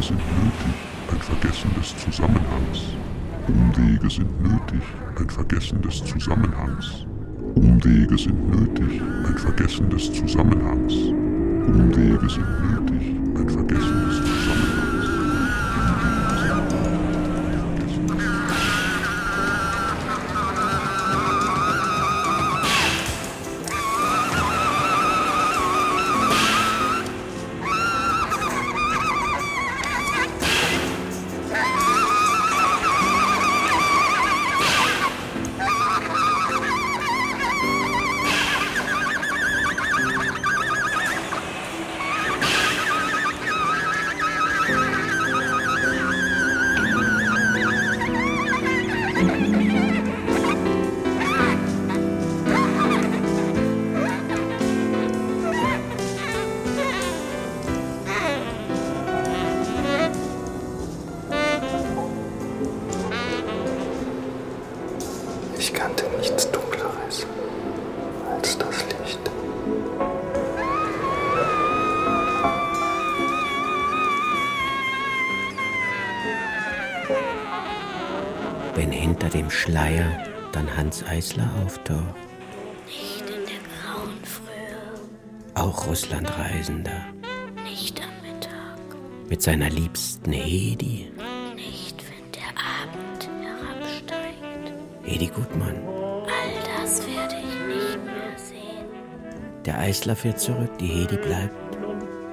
Umwege 0.00 0.16
sind 0.16 0.32
nötig, 0.42 0.74
ein 1.12 1.20
Vergessen 1.20 1.70
des 1.74 1.94
Zusammenhangs. 1.98 2.96
Umwege 3.48 4.08
sind 4.08 4.42
nötig, 4.42 4.82
ein 5.18 5.28
Vergessen 5.28 5.82
des 5.82 6.04
Zusammenhangs. 6.04 7.06
Umwege 7.54 8.16
sind 8.16 8.50
nötig, 8.50 9.02
ein 9.26 9.36
Vergessen 9.36 9.90
des 9.90 10.10
Zusammenhangs. 10.10 10.94
Umwege 10.94 12.30
sind 12.30 12.48
nötig, 12.70 13.02
ein 13.36 13.48
Vergessen 13.50 14.08
des. 14.08 14.09
Hans 80.76 81.04
Eisler 81.04 81.48
auftaucht. 81.64 82.14
Nicht 82.86 83.20
in 83.22 83.44
der 83.46 83.60
grauen 83.70 84.18
Frühe, 84.24 85.54
Auch 85.54 85.86
Russlandreisender. 85.86 87.04
nicht 87.64 88.00
am 88.00 88.10
Mittag, 88.32 89.28
Mit 89.28 89.42
seiner 89.42 89.70
liebsten 89.70 90.32
Hedi. 90.32 91.10
nicht 91.54 92.02
wenn 92.08 92.32
der 92.32 92.50
Abend 92.56 93.28
herabsteigt. 93.42 94.72
Hedi 95.04 95.26
Gutmann. 95.28 95.76
All 96.24 96.82
das 96.82 97.06
werde 97.06 97.36
ich 97.36 97.76
nicht 97.76 98.04
mehr 98.04 98.36
sehen. 98.36 98.86
Der 99.64 99.78
Eisler 99.78 100.16
fährt 100.16 100.40
zurück, 100.40 100.76
die 100.78 100.86
Hedi 100.86 101.16
bleibt. 101.16 101.54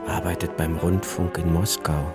Arbeitet 0.08 0.56
beim 0.58 0.78
Rundfunk 0.78 1.38
in 1.38 1.52
Moskau. 1.54 2.14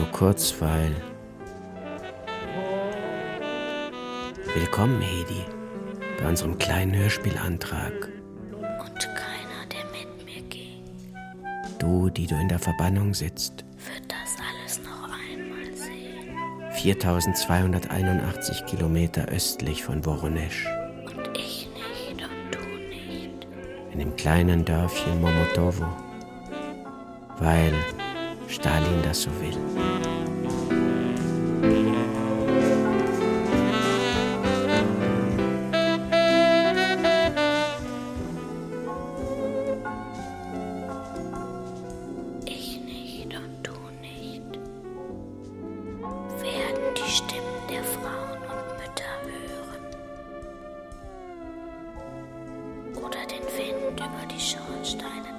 Nur 0.00 0.10
kurz, 0.12 0.54
weil. 0.60 0.96
Willkommen, 4.54 5.02
Hedi, 5.02 5.44
bei 6.18 6.26
unserem 6.26 6.56
kleinen 6.56 6.94
Hörspielantrag. 6.96 8.08
Und 8.50 8.98
keiner, 8.98 9.66
der 9.70 9.84
mit 9.92 10.24
mir 10.24 10.40
ging, 10.48 10.84
Du, 11.78 12.08
die 12.08 12.26
du 12.26 12.34
in 12.36 12.48
der 12.48 12.58
Verbannung 12.58 13.12
sitzt. 13.12 13.62
wird 13.76 14.04
das 14.08 14.38
alles 14.40 14.80
noch 14.82 15.10
einmal 15.12 15.70
sehen. 15.76 16.34
4281 16.70 18.64
Kilometer 18.64 19.26
östlich 19.26 19.84
von 19.84 20.02
Woronesch. 20.06 20.66
Und 21.04 21.36
ich 21.36 21.68
nicht 21.74 22.22
und 22.22 22.54
du 22.54 22.58
nicht. 22.88 23.46
In 23.92 23.98
dem 23.98 24.16
kleinen 24.16 24.64
Dörfchen 24.64 25.20
Momotovo. 25.20 25.84
Weil 27.38 27.74
Stalin 28.60 29.02
das 29.02 29.22
so 29.22 29.30
will. 29.40 29.56
Ich 42.44 42.80
nicht 42.82 43.34
und 43.34 43.62
du 43.62 43.72
nicht. 44.02 44.42
Werden 46.42 46.94
die 46.98 47.10
Stimmen 47.10 47.62
der 47.70 47.82
Frauen 47.82 48.42
und 48.42 48.66
Mütter 48.76 49.16
hören. 49.24 49.84
Oder 52.94 53.24
den 53.26 53.46
Wind 53.56 53.98
über 53.98 54.26
die 54.30 54.38
Schornsteine 54.38 55.29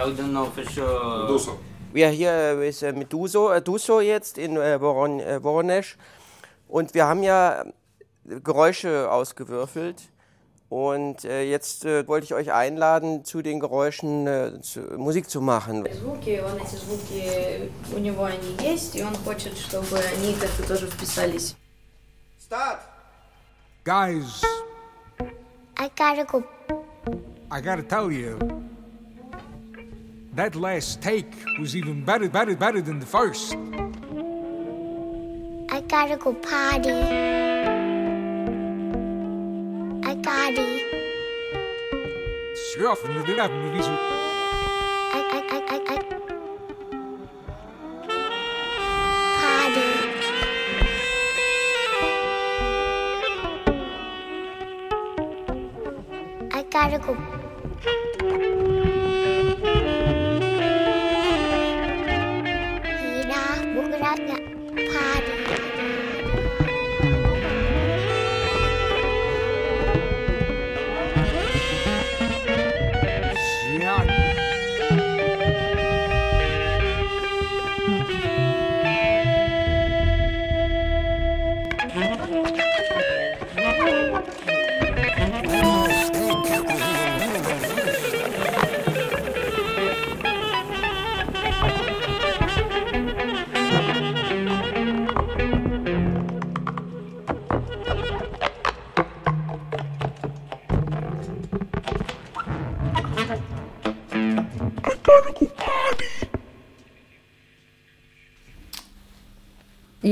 I 0.00 0.12
don't 0.16 0.32
know 0.32 0.46
for 0.46 0.64
sure. 0.64 1.28
Duso. 1.28 1.58
We 1.92 2.04
are 2.04 2.12
here 2.12 2.56
with 2.58 2.82
uh, 2.82 2.92
Meduso, 2.92 3.56
uh, 3.56 3.60
Duso 3.60 4.00
jetzt 4.00 4.38
in 4.38 4.56
uh, 4.56 4.78
Voron, 4.78 5.20
uh, 5.20 5.40
Voronesch. 5.42 5.96
Und 6.68 6.94
wir 6.94 7.06
haben 7.06 7.22
ja 7.22 7.64
Geräusche 8.24 9.10
ausgewürfelt. 9.10 10.10
Und 10.68 11.24
äh, 11.24 11.44
jetzt 11.44 11.84
äh, 11.84 12.06
wollte 12.08 12.24
ich 12.24 12.34
euch 12.34 12.52
einladen, 12.52 13.24
zu 13.24 13.40
den 13.40 13.60
Geräuschen 13.60 14.26
äh, 14.26 14.60
zu, 14.62 14.80
Musik 14.96 15.30
zu 15.30 15.40
machen. 15.40 15.84
звуки, 15.94 16.42
он 16.44 16.60
эти 16.60 16.74
звуки, 16.74 17.70
у 17.94 17.98
него 17.98 18.24
они 18.24 18.56
есть, 18.60 18.96
и 18.96 19.02
он 19.04 19.14
хочет, 19.24 19.56
чтобы 19.56 19.96
они 19.98 20.34
как-то 20.34 20.66
тоже 20.66 20.88
вписались. 20.88 21.54
Guys, 23.84 24.42
I 25.78 25.88
gotta 25.96 26.24
go. 26.24 26.42
I 27.50 27.60
gotta 27.60 27.84
tell 27.84 28.10
you, 28.10 28.36
That 30.33 30.55
last 30.55 31.01
take 31.01 31.33
was 31.59 31.75
even 31.75 32.05
better, 32.05 32.29
better, 32.29 32.55
better 32.55 32.81
than 32.81 32.99
the 32.99 33.05
first. 33.05 33.55
I 35.69 35.81
gotta 35.81 36.17
go 36.17 36.33
potty. 36.33 36.89
I 40.03 40.15
gotta. 40.15 40.79
Sure, 42.73 42.95
from 42.95 43.13
the 43.15 43.23
left 43.35 43.53
movies. 43.53 43.85
I, 43.87 43.89
I, 45.13 45.39
I, 45.49 45.59
I, 45.67 45.77
I. 45.89 45.97
Potty. 49.39 49.87
I 56.51 56.63
gotta 56.69 56.99
go. 56.99 57.40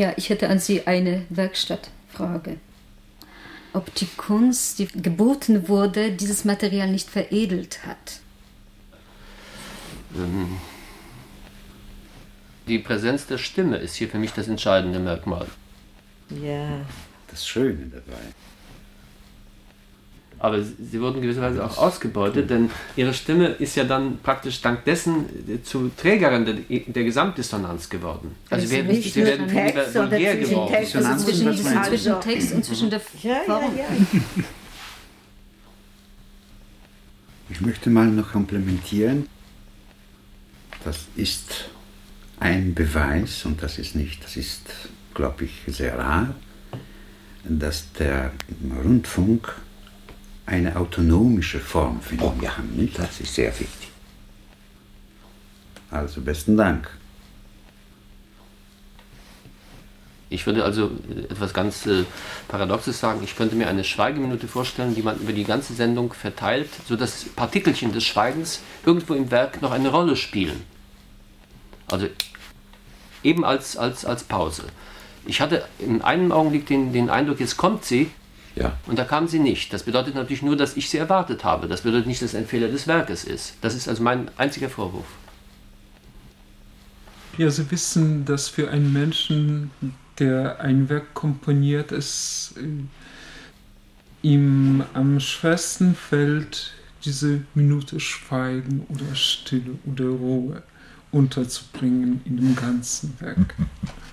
Ja, 0.10 0.16
ich 0.18 0.30
hätte 0.30 0.49
an 0.49 0.57
Sie 0.57 0.88
eine 0.88 1.26
Werkstattfrage. 1.30 2.57
Ob 3.74 3.93
die 3.93 4.07
Kunst, 4.18 4.80
die 4.80 4.88
geboten 4.88 5.68
wurde, 5.68 6.12
dieses 6.12 6.45
Material 6.45 6.89
nicht 6.89 7.07
veredelt 7.07 7.86
hat. 7.86 8.20
Ähm, 10.16 10.57
Die 12.68 12.80
Präsenz 12.80 13.28
der 13.28 13.38
Stimme 13.38 13.78
ist 13.78 13.95
hier 13.95 14.10
für 14.10 14.18
mich 14.18 14.32
das 14.34 14.47
entscheidende 14.47 14.97
Merkmal. 14.97 15.45
Ja. 16.41 16.82
Das 17.30 17.47
Schöne 17.47 17.91
dabei. 17.91 18.22
Aber 20.40 20.64
sie 20.64 21.02
wurden 21.02 21.22
gewisserweise 21.22 21.64
auch 21.64 21.78
ausgebeutet, 21.78 22.50
denn 22.50 22.72
ihre 22.96 23.14
Stimme 23.14 23.48
ist 23.48 23.76
ja 23.76 23.84
dann 23.84 24.20
praktisch 24.20 24.62
dank 24.62 24.86
dessen 24.86 25.26
zu 25.64 25.92
Trägerin 25.96 26.46
der, 26.46 26.56
der 26.88 27.04
Gesamtdissonanz 27.04 27.90
geworden. 27.90 28.36
Also 28.50 28.70
wir, 28.70 29.02
sie 29.02 29.16
werden 29.26 29.52
vulgär 29.52 30.38
geworden. 30.38 30.76
Dissonanz 30.80 31.26
zwischen, 31.26 31.54
zwischen 31.84 32.22
Text 32.22 32.54
und 32.54 32.64
zwischen 32.64 32.90
der 32.90 33.00
Form. 33.00 33.64
Ich 37.50 37.62
möchte 37.62 37.90
mal 37.90 38.08
noch 38.08 38.32
komplementieren. 38.32 39.28
Das 40.86 41.08
ist 41.16 41.70
ein 42.40 42.74
Beweis, 42.74 43.44
und 43.46 43.62
das 43.62 43.78
ist 43.80 43.96
nicht, 43.96 44.24
das 44.24 44.38
ist, 44.38 44.62
glaube 45.14 45.46
ich, 45.46 45.64
sehr 45.68 45.98
rar, 45.98 46.36
dass 47.44 47.92
der 47.94 48.32
Rundfunk 48.84 49.54
eine 50.50 50.76
autonomische 50.76 51.60
Form 51.60 52.02
findet. 52.02 52.28
Oh 52.28 52.34
ja, 52.41 52.54
nicht? 52.76 52.97
das 52.97 53.22
ist 53.22 53.34
sehr 53.36 53.52
wichtig. 53.52 53.89
Also 55.91 56.22
besten 56.22 56.58
Dank. 56.58 56.89
Ich 60.32 60.45
würde 60.45 60.64
also 60.64 60.91
etwas 61.30 61.54
ganz 61.54 61.88
äh, 61.88 62.04
Paradoxes 62.47 63.00
sagen. 63.00 63.22
Ich 63.24 63.36
könnte 63.36 63.56
mir 63.56 63.68
eine 63.68 63.84
Schweigeminute 63.84 64.47
vorstellen, 64.47 64.93
die 64.93 65.02
man 65.02 65.18
über 65.18 65.34
die 65.34 65.43
ganze 65.43 65.74
Sendung 65.74 66.14
verteilt, 66.14 66.70
sodass 66.88 67.26
Partikelchen 67.36 67.93
des 67.93 68.04
Schweigens 68.04 68.62
irgendwo 68.86 69.16
im 69.16 69.32
Werk 69.32 69.62
noch 69.64 69.72
eine 69.72 69.89
Rolle 69.89 70.16
spielen. 70.16 70.62
Also 71.88 72.08
eben 73.24 73.43
als, 73.43 73.76
als, 73.76 74.06
als 74.06 74.24
Pause. 74.24 74.64
Ich 75.26 75.41
hatte 75.41 75.66
in 75.80 76.04
einem 76.04 76.32
Augenblick 76.32 76.68
den, 76.68 76.93
den 76.93 77.10
Eindruck, 77.10 77.39
jetzt 77.39 77.58
kommt 77.58 77.84
sie. 77.86 78.12
Ja. 78.56 78.78
Und 78.88 79.00
da 79.00 79.06
kam 79.06 79.28
sie 79.28 79.39
nicht. 79.39 79.72
Das 79.74 79.84
bedeutet 79.84 80.16
natürlich 80.16 80.41
nur, 80.41 80.58
dass 80.58 80.76
ich 80.76 80.89
sie 80.89 80.97
erwartet 80.97 81.43
habe. 81.43 81.68
Das 81.68 81.82
bedeutet 81.82 82.08
nicht, 82.08 82.22
dass 82.22 82.32
es 82.32 82.36
ein 82.36 82.45
Fehler 82.45 82.68
des 82.68 82.88
Werkes 82.88 83.24
ist. 83.24 83.56
Das 83.62 83.76
ist 83.76 83.88
also 83.88 84.04
mein 84.04 84.30
einziger 84.38 84.70
Vorwurf. 84.70 85.06
Ja, 87.38 87.50
Sie 87.50 87.70
wissen, 87.72 88.26
dass 88.26 88.50
für 88.50 88.70
einen 88.70 88.91
Menschen, 88.91 89.72
der 90.18 90.60
ein 90.60 90.89
Werk 90.89 91.14
komponiert, 91.14 91.93
es 91.93 92.54
äh, 92.58 94.28
ihm 94.28 94.84
am 94.93 95.20
schwersten 95.22 95.95
fällt, 95.95 96.74
diese 97.06 97.41
Minute 97.54 98.02
Schweigen 98.02 98.86
oder 98.89 99.16
Stille 99.16 99.78
oder 99.86 100.06
Ruhe 100.06 100.64
unterzubringen 101.12 102.22
in 102.26 102.38
dem 102.38 102.56
ganzen 102.56 103.16
Werk. 103.20 103.56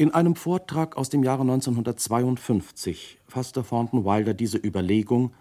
In 0.00 0.14
einem 0.14 0.36
Vortrag 0.36 0.96
aus 0.96 1.08
dem 1.08 1.24
Jahre 1.24 1.40
1952 1.40 3.18
fasste 3.26 3.64
Thornton 3.64 4.04
Wilder 4.04 4.32
diese 4.32 4.56
Überlegung, 4.56 5.32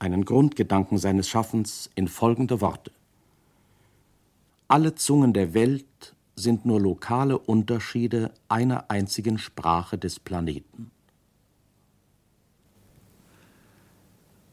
einen 0.00 0.24
Grundgedanken 0.24 0.98
seines 0.98 1.28
Schaffens, 1.28 1.90
in 1.94 2.08
folgende 2.08 2.60
Worte. 2.60 2.90
Alle 4.66 4.96
Zungen 4.96 5.32
der 5.32 5.54
Welt 5.54 6.16
sind 6.34 6.66
nur 6.66 6.80
lokale 6.80 7.38
Unterschiede 7.38 8.32
einer 8.48 8.90
einzigen 8.90 9.38
Sprache 9.38 9.96
des 9.96 10.18
Planeten. 10.18 10.90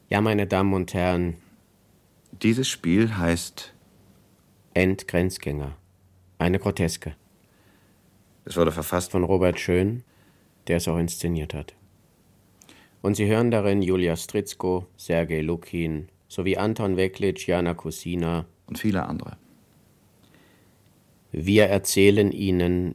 Ja, 0.08 0.20
meine 0.20 0.46
Damen 0.46 0.72
und 0.72 0.94
Herren. 0.94 1.34
Dieses 2.42 2.68
Spiel 2.68 3.16
heißt 3.16 3.74
Endgrenzgänger. 4.74 5.72
Eine 6.38 6.60
Groteske. 6.60 7.16
Es 8.44 8.56
wurde 8.56 8.72
verfasst 8.72 9.12
von 9.12 9.24
Robert 9.24 9.60
Schön, 9.60 10.02
der 10.66 10.78
es 10.78 10.88
auch 10.88 10.98
inszeniert 10.98 11.54
hat. 11.54 11.74
Und 13.00 13.16
Sie 13.16 13.26
hören 13.26 13.50
darin 13.50 13.82
Julia 13.82 14.16
Stritzko, 14.16 14.86
Sergei 14.96 15.40
Lukin 15.40 16.08
sowie 16.28 16.56
Anton 16.56 16.96
Weklitsch, 16.96 17.46
Jana 17.46 17.74
Kusina 17.74 18.46
und 18.66 18.78
viele 18.78 19.04
andere. 19.04 19.36
Wir 21.30 21.66
erzählen 21.66 22.30
Ihnen 22.30 22.94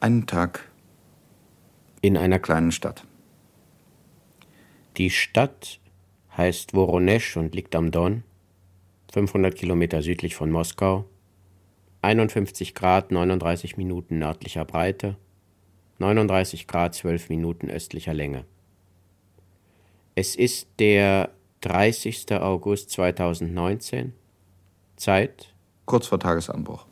einen 0.00 0.26
Tag 0.26 0.70
in 2.00 2.16
einer 2.16 2.38
kleinen 2.38 2.72
Stadt. 2.72 3.06
Die 4.96 5.10
Stadt 5.10 5.80
heißt 6.36 6.74
Woronesch 6.74 7.36
und 7.36 7.54
liegt 7.54 7.74
am 7.74 7.90
Don, 7.90 8.24
500 9.12 9.54
Kilometer 9.54 10.02
südlich 10.02 10.34
von 10.34 10.50
Moskau 10.50 11.04
51 12.02 12.74
Grad 12.74 13.12
39 13.12 13.76
Minuten 13.76 14.18
nördlicher 14.18 14.64
Breite, 14.64 15.16
39 15.98 16.66
Grad 16.66 16.96
12 16.96 17.28
Minuten 17.28 17.70
östlicher 17.70 18.12
Länge. 18.12 18.44
Es 20.16 20.34
ist 20.34 20.68
der 20.80 21.30
30. 21.60 22.32
August 22.32 22.90
2019. 22.90 24.12
Zeit? 24.96 25.54
Kurz 25.86 26.08
vor 26.08 26.18
Tagesanbruch. 26.18 26.86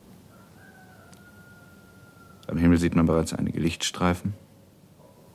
Am 2.47 2.57
Himmel 2.57 2.77
sieht 2.77 2.95
man 2.95 3.05
bereits 3.05 3.33
einige 3.33 3.59
Lichtstreifen. 3.59 4.33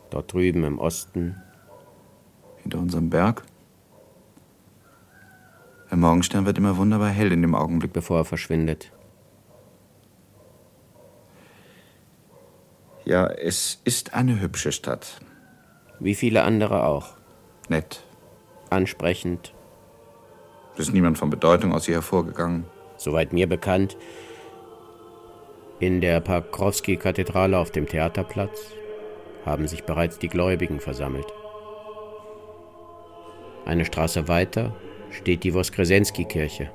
Dort 0.09 0.33
drüben 0.33 0.65
im 0.65 0.79
Osten. 0.79 1.37
Hinter 2.63 2.79
unserem 2.79 3.11
Berg. 3.11 3.45
Der 5.91 5.99
Morgenstern 5.99 6.47
wird 6.47 6.57
immer 6.57 6.79
wunderbar 6.79 7.11
hell 7.11 7.31
in 7.31 7.43
dem 7.43 7.55
Augenblick, 7.55 7.93
bevor 7.93 8.19
er 8.19 8.25
verschwindet. 8.25 8.91
Ja, 13.07 13.29
es 13.29 13.81
ist 13.85 14.15
eine 14.15 14.41
hübsche 14.41 14.73
Stadt. 14.73 15.21
Wie 16.01 16.17
viele 16.17 16.43
andere 16.43 16.85
auch. 16.85 17.11
Nett. 17.69 18.03
Ansprechend. 18.69 19.55
Es 20.75 20.89
ist 20.89 20.93
niemand 20.93 21.17
von 21.17 21.31
Bedeutung 21.31 21.73
aus 21.73 21.87
ihr 21.87 21.95
hervorgegangen. 21.95 22.65
Soweit 22.97 23.33
mir 23.33 23.49
bekannt. 23.49 23.97
In 25.79 26.01
der 26.01 26.21
Parkrowski-Kathedrale 26.21 27.57
auf 27.57 27.71
dem 27.71 27.87
Theaterplatz 27.87 28.73
haben 29.45 29.69
sich 29.69 29.85
bereits 29.85 30.19
die 30.19 30.29
Gläubigen 30.29 30.81
versammelt. 30.81 31.33
Eine 33.67 33.85
Straße 33.85 34.27
weiter 34.27 34.75
steht 35.13 35.45
die 35.45 35.55
Voskresensky-Kirche. 35.55 36.73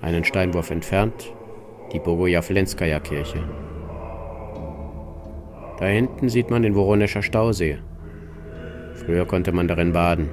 Einen 0.00 0.24
Steinwurf 0.24 0.70
entfernt 0.70 1.32
die 1.92 1.98
Bogojawlenskaja 1.98 3.00
Kirche. 3.00 3.42
Da 5.78 5.86
hinten 5.86 6.28
sieht 6.28 6.50
man 6.50 6.62
den 6.62 6.74
Woronescher 6.74 7.22
Stausee. 7.22 7.78
Früher 8.94 9.26
konnte 9.26 9.52
man 9.52 9.68
darin 9.68 9.92
baden. 9.92 10.30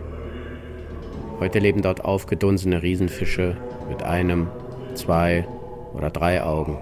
Heute 1.39 1.59
leben 1.59 1.81
dort 1.81 2.03
aufgedunsene 2.03 2.83
Riesenfische 2.83 3.57
mit 3.89 4.03
einem, 4.03 4.47
zwei 4.93 5.47
oder 5.93 6.09
drei 6.09 6.43
Augen. 6.43 6.77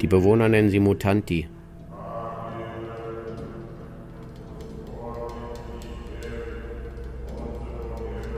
Die 0.00 0.06
Bewohner 0.06 0.48
nennen 0.48 0.68
sie 0.68 0.80
Mutanti. 0.80 1.48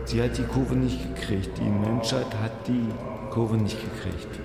Sie 0.05 0.22
hat 0.22 0.39
die 0.39 0.43
Kurve 0.43 0.74
nicht 0.74 1.14
gekriegt. 1.14 1.51
Die 1.59 1.68
Menschheit 1.68 2.35
hat 2.43 2.66
die 2.66 2.89
Kurve 3.31 3.57
nicht 3.57 3.79
gekriegt. 3.79 4.41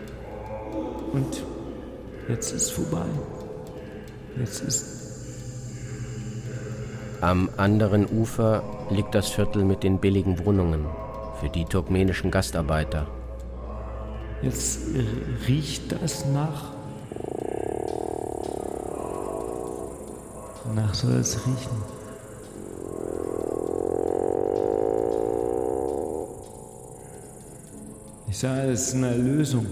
Und 1.13 1.43
jetzt 2.27 2.51
ist 2.51 2.71
vorbei. 2.71 3.05
Jetzt 4.37 4.61
ist. 4.63 4.85
Am 7.21 7.49
anderen 7.55 8.07
Ufer 8.09 8.63
liegt 8.89 9.15
das 9.15 9.29
Viertel 9.29 9.63
mit 9.63 9.83
den 9.83 9.99
billigen 9.99 10.43
Wohnungen 10.45 10.85
für 11.39 11.49
die 11.49 11.65
turkmenischen 11.65 12.31
Gastarbeiter. 12.31 13.07
Jetzt 14.41 14.79
riecht 15.47 15.91
das 16.01 16.25
nach. 16.25 16.73
Nach 20.75 20.93
soll 20.93 21.13
es 21.13 21.37
riechen. 21.45 21.77
Ich 28.27 28.39
sage, 28.39 28.61
es 28.71 28.87
ist 28.87 28.95
eine 28.95 29.09
Erlösung. 29.09 29.67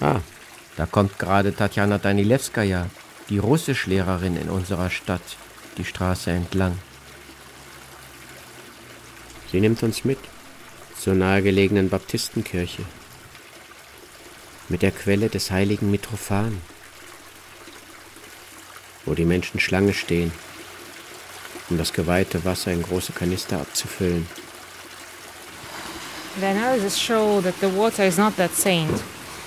Ah, 0.00 0.20
da 0.78 0.86
kommt 0.86 1.18
gerade 1.18 1.54
Tatjana 1.54 1.98
Danilewskaja, 1.98 2.86
die 3.28 3.38
Russischlehrerin 3.38 4.36
in 4.36 4.48
unserer 4.48 4.88
Stadt, 4.88 5.36
die 5.76 5.84
Straße 5.84 6.30
entlang. 6.30 6.78
Sie 9.50 9.60
nimmt 9.60 9.82
uns 9.82 10.04
mit 10.04 10.18
zur 10.98 11.14
nahegelegenen 11.14 11.90
Baptistenkirche 11.90 12.82
mit 14.68 14.82
der 14.82 14.92
Quelle 14.92 15.28
des 15.28 15.50
heiligen 15.50 15.90
Mitrophan, 15.90 16.60
wo 19.04 19.14
die 19.14 19.24
Menschen 19.24 19.58
Schlange 19.60 19.94
stehen 19.94 20.32
um 21.70 21.76
das 21.76 21.92
geweihte 21.92 22.44
Wasser 22.44 22.72
in 22.72 22.82
große 22.82 23.12
Kanister 23.12 23.60
abzufüllen. 23.60 24.26
The 26.40 26.46
analysis 26.46 26.98
show 26.98 27.40
that 27.42 27.54
the 27.60 27.66
water 27.66 28.06
is 28.06 28.16
not 28.16 28.36
that 28.36 28.54
saint, 28.54 29.02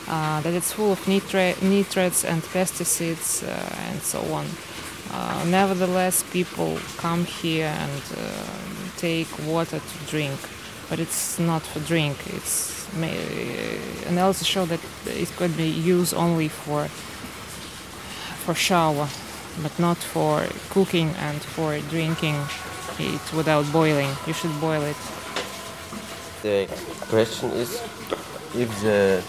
uh, 0.08 0.42
that 0.42 0.54
it's 0.54 0.72
full 0.74 0.92
of 0.92 1.00
nitra 1.02 1.62
nitrates 1.62 2.26
and 2.26 2.42
pesticides 2.44 3.44
uh, 3.44 3.90
and 3.90 4.02
so 4.02 4.20
on. 4.34 4.46
Uh, 5.12 5.44
nevertheless, 5.50 6.24
people 6.32 6.80
come 6.98 7.26
here 7.26 7.68
and 7.68 8.02
uh, 8.18 8.46
take 8.98 9.28
water 9.46 9.80
to 9.80 9.98
drink, 10.10 10.40
but 10.90 11.00
it's 11.00 11.40
not 11.40 11.62
for 11.62 11.80
drink. 11.82 12.18
It's 12.28 12.88
analysis 14.08 14.48
show 14.48 14.66
that 14.66 14.80
it 15.06 15.30
could 15.38 15.56
be 15.56 15.68
used 15.68 16.14
only 16.14 16.48
for 16.48 16.88
for 18.46 18.56
shower 18.56 19.08
but 19.62 19.78
not 19.80 19.98
for 19.98 20.46
cooking 20.70 21.10
and 21.20 21.42
for 21.42 21.78
drinking 21.90 22.36
it 23.00 23.34
without 23.34 23.70
boiling. 23.72 24.10
You 24.28 24.34
should 24.34 24.60
boil 24.62 24.82
it. 24.82 24.98
The 26.42 26.68
question 27.10 27.52
is 27.52 27.82
if 28.56 28.70
the 28.82 29.24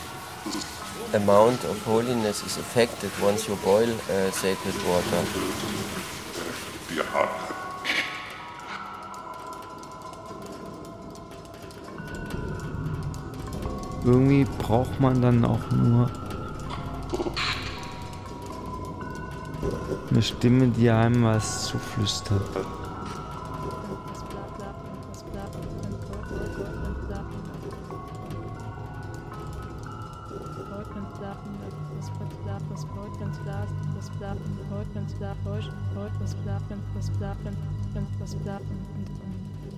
amount 1.14 1.64
of 1.64 1.82
holiness 1.84 2.42
is 2.44 2.56
affected 2.58 3.10
once 3.20 3.48
you 3.48 3.56
boil 3.56 3.88
uh, 3.88 4.30
sacred 4.30 4.74
water. 4.86 5.22
Irgendwie 14.04 14.44
braucht 14.58 15.00
man 15.00 15.22
dann 15.22 15.44
auch 15.44 15.70
nur 15.70 16.10
Eine 20.12 20.20
Stimme, 20.20 20.68
die 20.68 20.90
einem 20.90 21.24
was 21.24 21.68
zuflüstert. 21.68 22.42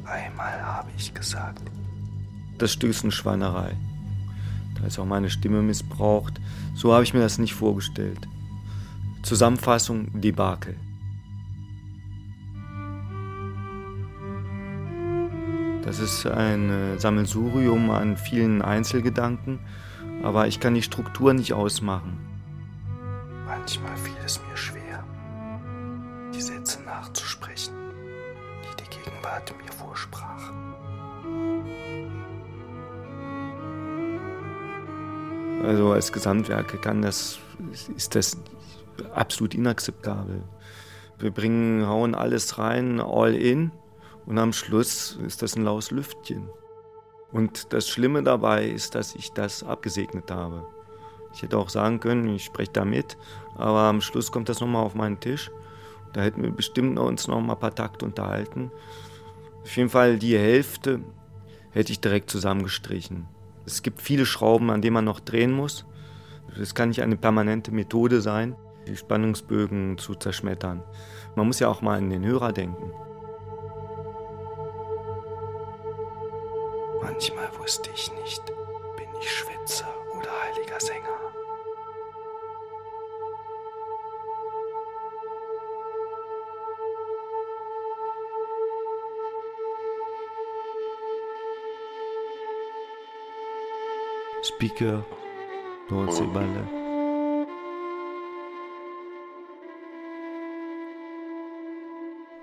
Einmal 0.04 0.62
habe 0.62 0.90
ich 0.96 1.14
gesagt. 1.14 1.62
Das 2.58 2.72
Stück 2.72 2.90
ist 2.90 3.02
eine 3.02 3.12
Schweinerei. 3.12 3.76
Da 4.78 4.86
ist 4.86 4.98
auch 4.98 5.06
meine 5.06 5.30
Stimme 5.30 5.62
missbraucht. 5.62 6.40
So 6.74 6.92
habe 6.92 7.04
ich 7.04 7.14
mir 7.14 7.20
das 7.20 7.38
nicht 7.38 7.54
vorgestellt. 7.54 8.28
Zusammenfassung 9.22 10.20
Debakel. 10.20 10.76
Das 15.82 15.98
ist 15.98 16.26
ein 16.26 16.98
Sammelsurium 16.98 17.90
an 17.90 18.16
vielen 18.16 18.62
Einzelgedanken, 18.62 19.60
aber 20.22 20.46
ich 20.46 20.58
kann 20.58 20.74
die 20.74 20.82
Struktur 20.82 21.34
nicht 21.34 21.52
ausmachen. 21.52 22.18
Manchmal 23.64 23.96
fiel 23.96 24.16
es 24.22 24.38
mir 24.46 24.58
schwer, 24.58 25.02
die 26.34 26.42
Sätze 26.42 26.82
nachzusprechen, 26.82 27.72
die 28.62 28.84
die 28.84 28.90
Gegenwart 28.90 29.54
mir 29.56 29.72
vorsprach. 29.72 30.52
Also 35.66 35.92
als 35.92 36.12
Gesamtwerke 36.12 36.76
kann 36.76 37.00
das, 37.00 37.38
ist 37.96 38.14
das 38.14 38.36
absolut 39.14 39.54
inakzeptabel. 39.54 40.42
Wir 41.18 41.30
bringen, 41.30 41.88
hauen 41.88 42.14
alles 42.14 42.58
rein, 42.58 43.00
all 43.00 43.34
in 43.34 43.72
und 44.26 44.36
am 44.36 44.52
Schluss 44.52 45.18
ist 45.26 45.40
das 45.40 45.56
ein 45.56 45.64
laues 45.64 45.90
Lüftchen. 45.90 46.50
Und 47.32 47.72
das 47.72 47.88
Schlimme 47.88 48.22
dabei 48.22 48.66
ist, 48.66 48.94
dass 48.94 49.14
ich 49.14 49.32
das 49.32 49.62
abgesegnet 49.62 50.30
habe. 50.30 50.66
Ich 51.34 51.42
hätte 51.42 51.58
auch 51.58 51.68
sagen 51.68 52.00
können, 52.00 52.28
ich 52.34 52.44
spreche 52.44 52.72
da 52.72 52.84
mit, 52.84 53.16
aber 53.56 53.80
am 53.80 54.00
Schluss 54.00 54.32
kommt 54.32 54.48
das 54.48 54.60
nochmal 54.60 54.84
auf 54.84 54.94
meinen 54.94 55.20
Tisch. 55.20 55.50
Da 56.12 56.22
hätten 56.22 56.42
wir 56.42 56.50
bestimmt 56.50 56.98
uns 56.98 57.26
noch 57.26 57.40
mal 57.40 57.54
ein 57.54 57.60
paar 57.60 57.74
Takte 57.74 58.04
unterhalten. 58.04 58.70
Auf 59.62 59.76
jeden 59.76 59.90
Fall 59.90 60.18
die 60.18 60.38
Hälfte 60.38 61.00
hätte 61.72 61.92
ich 61.92 62.00
direkt 62.00 62.30
zusammengestrichen. 62.30 63.26
Es 63.66 63.82
gibt 63.82 64.00
viele 64.00 64.26
Schrauben, 64.26 64.70
an 64.70 64.80
denen 64.80 64.94
man 64.94 65.04
noch 65.04 65.20
drehen 65.20 65.52
muss. 65.52 65.84
Das 66.56 66.74
kann 66.74 66.90
nicht 66.90 67.02
eine 67.02 67.16
permanente 67.16 67.72
Methode 67.72 68.20
sein 68.20 68.54
die 68.86 68.96
Spannungsbögen 68.96 69.98
zu 69.98 70.14
zerschmettern. 70.14 70.82
Man 71.34 71.46
muss 71.46 71.60
ja 71.60 71.68
auch 71.68 71.82
mal 71.82 71.98
an 71.98 72.10
den 72.10 72.24
Hörer 72.24 72.52
denken. 72.52 72.92
Manchmal 77.02 77.48
wusste 77.58 77.90
ich 77.94 78.10
nicht, 78.22 78.44
bin 78.96 79.08
ich 79.20 79.30
Schwitzer 79.30 79.92
oder 80.16 80.30
heiliger 80.42 80.80
Sänger. 80.80 81.23
Speaker, 94.44 95.02
Nordseeballe. 95.90 96.64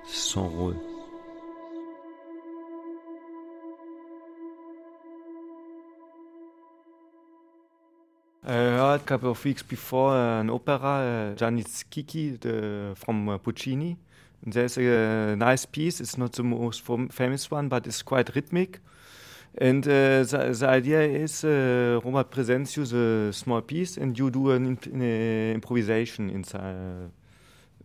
son 0.07 0.49
rôle. 0.49 0.75
I 8.43 8.53
heard 8.53 9.01
a 9.01 9.03
couple 9.05 9.29
of 9.29 9.45
weeks 9.45 9.61
before 9.61 10.15
an 10.15 10.49
opera, 10.49 10.79
uh, 10.79 11.35
Gianni 11.35 11.63
Schicchi 11.63 12.39
the, 12.39 12.93
from 12.95 13.29
uh, 13.29 13.37
Puccini. 13.37 13.95
There's 14.43 14.79
a, 14.79 15.35
nice 15.35 15.67
piece. 15.67 16.01
It's 16.01 16.17
not 16.17 16.31
the 16.31 16.43
most 16.43 16.81
famous 17.11 17.51
one, 17.51 17.69
but 17.69 17.85
it's 17.85 18.01
quite 18.01 18.35
rhythmic. 18.35 18.79
And 19.57 19.85
uh, 19.85 20.23
the, 20.23 20.55
the, 20.57 20.67
idea 20.67 21.01
is 21.01 21.43
uh, 21.43 21.99
Robert 22.05 22.31
presents 22.31 22.77
you 22.77 22.85
the 22.85 23.33
small 23.33 23.61
piece, 23.61 23.97
and 23.97 24.17
you 24.17 24.29
do 24.29 24.51
an, 24.51 24.77
an 24.85 25.01
improvisation 25.55 26.29
inside 26.29 27.11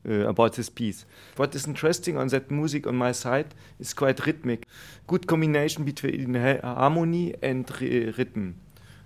uh, 0.09 0.29
about 0.29 0.53
this 0.53 0.71
piece. 0.71 1.05
What 1.37 1.55
is 1.57 1.67
interesting 1.67 2.17
on 2.17 2.29
that 2.29 2.51
music 2.51 2.87
on 2.87 2.95
my 2.95 3.11
side 3.11 3.49
is 3.81 3.93
quite 3.95 4.25
rhythmic. 4.25 4.67
Good 5.09 5.27
combination 5.27 5.85
between 5.85 6.35
ha- 6.35 6.61
harmony 6.63 7.35
and 7.43 7.69
ry- 7.81 8.13
rhythm. 8.17 8.55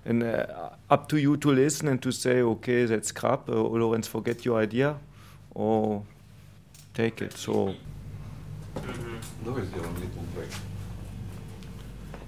And 0.04 0.22
uh, 0.22 0.70
up 0.90 1.08
to 1.08 1.16
you 1.16 1.38
to 1.38 1.52
listen 1.52 1.88
and 1.88 2.02
to 2.02 2.12
say, 2.12 2.42
okay, 2.42 2.84
that's 2.84 3.12
crap, 3.12 3.48
uh, 3.48 3.52
or 3.52 3.78
Lorenz, 3.78 4.06
forget 4.06 4.44
your 4.44 4.60
idea, 4.60 4.96
or 5.54 6.04
take 6.92 7.22
it. 7.22 7.32
So 7.32 7.74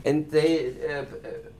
And 0.04 0.28
they 0.30 0.74
uh, 0.88 1.02
uh, 1.02 1.04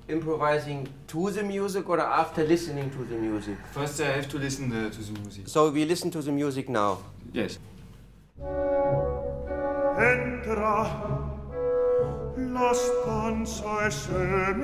improvising 0.09 0.89
to 1.09 1.31
the 1.31 1.43
music 1.43 1.89
or 1.89 2.01
after 2.01 2.45
listening 2.45 2.91
to 2.91 3.05
the 3.05 3.15
music? 3.17 3.57
First, 3.73 4.01
I 4.01 4.07
have 4.17 4.29
to 4.31 4.39
listen 4.39 4.73
uh, 4.73 4.91
to 4.91 5.01
the 5.01 5.13
music. 5.21 5.49
So 5.49 5.71
we 5.71 5.85
listen 5.85 6.11
to 6.11 6.23
the 6.23 6.33
music 6.33 6.69
now. 6.69 6.99
Yes. 7.33 7.59
Entra, 9.99 10.87
la 12.37 12.73
stanza 12.73 13.87
è 13.87 13.91
semi-oscura, 13.91 14.61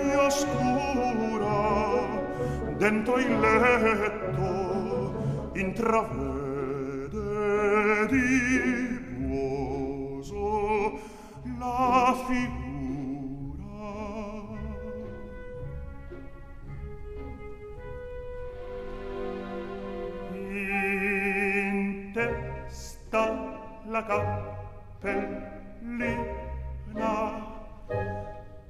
dentro 2.79 3.19
il 3.19 3.39
letto 3.39 4.73
intravede 5.55 6.47
di 8.09 8.99
buoso 9.19 10.99
la 11.59 12.15
figura. 12.27 12.68
La 23.99 24.05
cappellina 25.01 25.57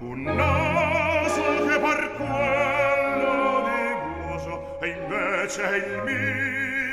Un 0.00 0.22
naso 0.22 1.42
che 1.66 1.78
par 1.78 2.02
quello 2.16 3.38
di 3.68 3.82
buoso 4.24 4.52
e 4.80 4.88
invece 4.88 5.62
è 5.62 5.76
il 5.76 5.92
mio 6.06 6.90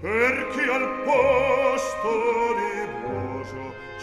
perché 0.00 0.62
al 0.70 0.86
posto 1.04 2.10
di 2.58 2.83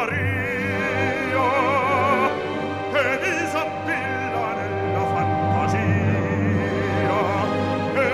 Beccaria 0.00 1.48
e 2.92 3.18
disappilla 3.20 4.46
nella 4.56 5.04
fantasia 5.12 6.22
e 7.92 8.08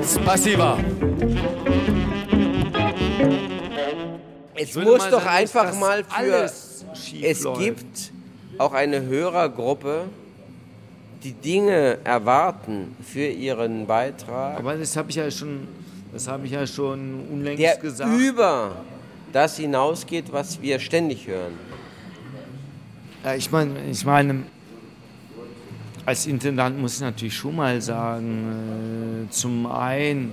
Спасибо. 0.02 0.78
Es 4.75 4.83
muss 4.85 5.09
doch 5.09 5.23
sagen, 5.23 5.27
einfach 5.27 5.79
mal 5.79 6.03
für. 6.03 6.51
Es 7.21 7.43
läuft. 7.43 7.59
gibt 7.59 8.11
auch 8.57 8.73
eine 8.73 9.01
Hörergruppe, 9.01 10.05
die 11.23 11.33
Dinge 11.33 11.97
erwarten 12.03 12.95
für 13.03 13.27
ihren 13.27 13.87
Beitrag, 13.87 14.59
Aber 14.59 14.75
das 14.75 14.95
habe 14.95 15.09
ich 15.09 15.15
ja 15.15 15.29
schon, 15.31 15.67
das 16.13 16.27
habe 16.27 16.45
ich 16.45 16.51
ja 16.51 16.65
schon 16.67 17.25
unlängst 17.31 17.61
der 17.61 17.77
gesagt. 17.77 18.19
über 18.19 18.75
das 19.33 19.57
hinausgeht, 19.57 20.31
was 20.31 20.61
wir 20.61 20.79
ständig 20.79 21.27
hören. 21.27 21.53
Ja, 23.23 23.35
ich 23.35 23.51
meine, 23.51 23.73
ich 23.89 24.05
meine, 24.05 24.43
als 26.05 26.27
Intendant 26.27 26.79
muss 26.79 26.95
ich 26.95 27.01
natürlich 27.01 27.35
schon 27.35 27.55
mal 27.55 27.81
sagen, 27.81 29.25
äh, 29.27 29.31
zum 29.31 29.65
einen 29.65 30.31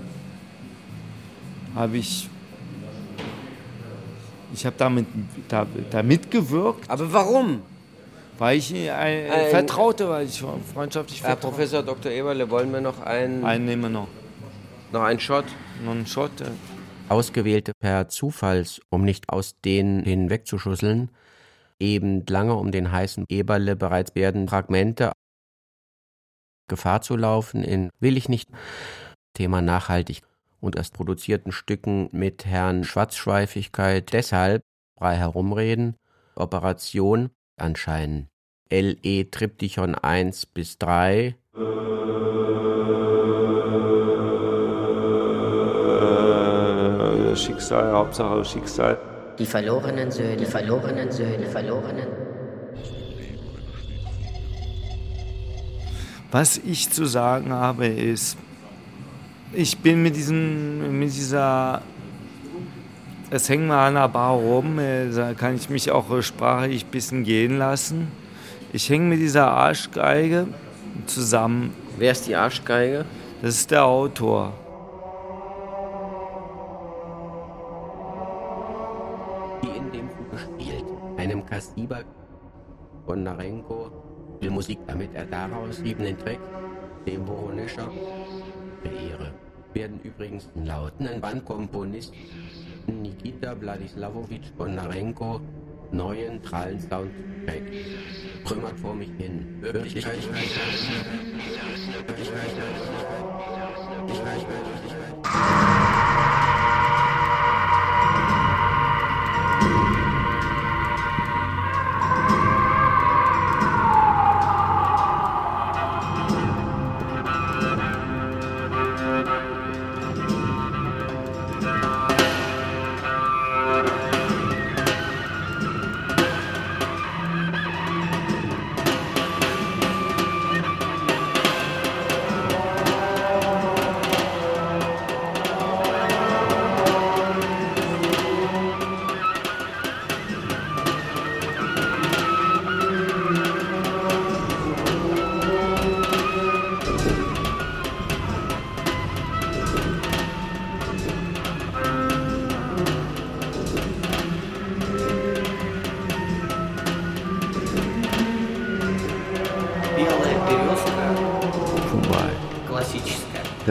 habe 1.75 1.97
ich, 1.97 2.29
ich 4.53 4.67
habe 4.67 4.77
damit 4.79 5.07
da, 5.49 5.67
da 5.91 6.03
mitgewirkt. 6.03 6.89
Aber 6.91 7.13
warum? 7.13 7.63
Weil 8.39 8.59
ich 8.59 8.75
äh, 8.75 8.91
Ein- 8.91 9.51
vertraute, 9.51 10.09
weil 10.09 10.27
ich 10.27 10.43
freundschaftlich 10.75 11.23
Herr 11.23 11.31
vertraute. 11.31 11.55
Professor 11.55 11.83
Dr. 11.83 12.11
Eberle, 12.13 12.51
wollen 12.51 12.73
wir 12.73 12.81
noch 12.81 13.01
einen, 13.01 13.45
Einen 13.45 13.65
nehmen 13.67 13.83
wir 13.83 13.89
noch. 13.91 14.09
noch 14.93 15.03
einen 15.03 15.21
Shot? 15.21 15.45
Noch 15.85 15.93
einen 15.93 16.07
Shot. 16.07 16.41
äh. 16.41 16.47
ausgewählte 17.09 17.73
per 17.79 18.09
Zufalls, 18.09 18.81
um 18.91 19.05
nicht 19.05 19.29
aus 19.29 19.55
denen 19.65 20.03
hinwegzuschusseln, 20.05 21.11
eben 21.79 22.25
lange 22.27 22.55
um 22.55 22.73
den 22.73 22.91
heißen 22.91 23.27
Eberle 23.29 23.77
bereits 23.77 24.15
werden 24.15 24.49
Fragmente 24.49 25.13
Gefahr 26.69 27.03
zu 27.03 27.17
laufen 27.17 27.63
in 27.63 27.91
will 28.01 28.17
ich 28.17 28.29
nicht 28.29 28.49
Thema 29.35 29.61
nachhaltig 29.61 30.23
und 30.63 30.77
erst 30.77 30.95
produzierten 30.95 31.53
Stücken 31.53 32.09
mit 32.13 32.47
Herrn 32.47 32.85
Schwarzschweifigkeit 32.85 34.13
deshalb 34.13 34.63
frei 34.97 35.17
herumreden, 35.17 35.97
Operation 36.37 37.31
anscheinen. 37.57 38.29
LE 38.71 39.29
Triptychon 39.31 39.97
1 39.97 40.47
bis 40.47 40.79
3 40.79 41.37
Äh, 47.33 47.37
Schicksal, 47.37 47.93
Hauptsache 47.93 48.45
Schicksal. 48.45 48.99
Die 49.39 49.47
verlorenen 49.47 50.11
Söhne, 50.11 50.37
die 50.37 50.45
verlorenen 50.45 51.11
Söhne, 51.11 51.39
die 51.39 51.47
verlorenen. 51.47 52.07
Was 56.31 56.57
ich 56.57 56.91
zu 56.91 57.05
sagen 57.05 57.53
habe, 57.53 57.87
ist, 57.87 58.39
ich 59.55 59.79
bin 59.79 60.03
mit, 60.03 60.17
diesem, 60.17 60.99
mit 60.99 61.15
dieser, 61.15 61.83
es 63.31 63.49
hängt 63.49 63.67
mal 63.67 63.89
an 63.89 63.95
der 63.95 64.09
Bar 64.09 64.35
rum, 64.35 64.79
äh, 64.79 65.11
da 65.11 65.35
kann 65.35 65.57
ich 65.57 65.69
mich 65.69 65.91
auch 65.91 66.11
äh, 66.11 66.23
sprachlich 66.23 66.85
ein 66.85 66.91
bisschen 66.91 67.25
gehen 67.25 67.59
lassen. 67.59 68.09
Ich 68.73 68.89
hänge 68.89 69.07
mit 69.07 69.21
dieser 69.21 69.51
Arschgeige 69.51 70.47
zusammen. 71.07 71.75
Wer 71.99 72.13
ist 72.13 72.27
die 72.27 72.37
Arschgeige? 72.37 73.05
Das 73.43 73.55
ist 73.57 73.71
der 73.71 73.85
Autor. 73.85 74.55
die 79.63 79.79
in 79.79 79.93
dem 79.93 80.09
Buch 80.09 80.31
gespielt, 80.31 80.85
einem 81.19 81.45
Kasiba 81.45 82.01
von 83.07 83.23
Narenko, 83.23 83.91
will 84.41 84.51
Musik, 84.51 84.79
damit 84.87 85.15
er 85.15 85.27
daraus 85.27 85.79
liebenden 85.81 86.19
Track, 86.19 86.41
dem 87.07 87.27
Voronescher, 87.27 87.91
verehre 88.83 89.32
werden 89.75 90.01
übrigens 90.03 90.49
laut 90.65 90.93
einem 90.99 91.21
Bandkomponist 91.21 92.13
Nikita 92.87 93.61
Wladislawowitsch 93.61 94.53
Bonarenko 94.57 95.41
neuen 95.93 96.41
prallen 96.41 96.81
Soundtrack 96.81 97.63
trümmert 98.45 98.79
vor 98.81 98.95
mich 98.95 99.11
hin. 99.19 99.59
Wirklichkeit, 99.61 100.17
Wirklichkeit, 100.23 100.51
Wirklichkeit, 102.07 102.57
Wirklichkeit, 102.57 103.27
Wirklichkeit, 104.09 104.47
Wirklichkeit. 104.67 106.02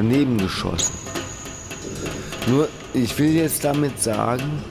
Daneben 0.02 0.40
geschossen. 0.40 0.96
Nur, 2.48 2.68
ich 2.92 3.20
will 3.20 3.36
jetzt 3.36 3.64
damit 3.64 4.02
sagen, 4.02 4.64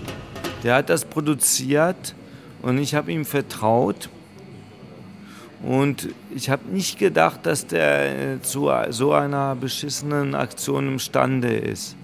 der 0.65 0.75
hat 0.75 0.91
das 0.91 1.05
produziert 1.05 2.17
und 2.63 2.79
ich 2.79 2.97
habe 2.97 3.13
ihm 3.13 3.25
vertraut. 3.25 4.09
Und 5.63 6.09
ich 6.35 6.51
habe 6.51 6.69
nicht 6.69 6.99
gedacht, 6.99 7.47
dass 7.47 7.69
der 7.69 8.39
äh, 8.39 8.43
zu 8.43 8.73
so 8.89 9.13
einer 9.13 9.55
beschissenen 9.55 10.35
Aktion 10.35 10.89
imstande 10.89 11.55
ist. 11.57 11.95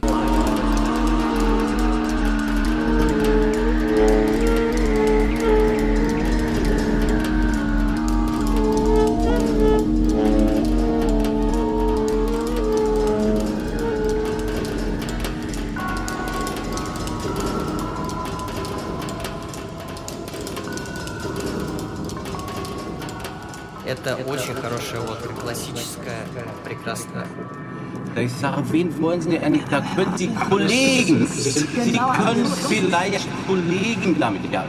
Wen 28.76 29.02
wollen 29.02 29.20
Sie 29.20 29.30
denn 29.30 29.42
eigentlich? 29.42 29.64
Da 29.70 29.80
können 29.94 30.16
Sie 30.16 30.28
Kollegen. 30.28 31.26
Sie 31.26 31.66
können 31.96 32.46
vielleicht 32.68 33.28
Kollegen 33.46 34.16
damit. 34.18 34.52
Ja. 34.52 34.64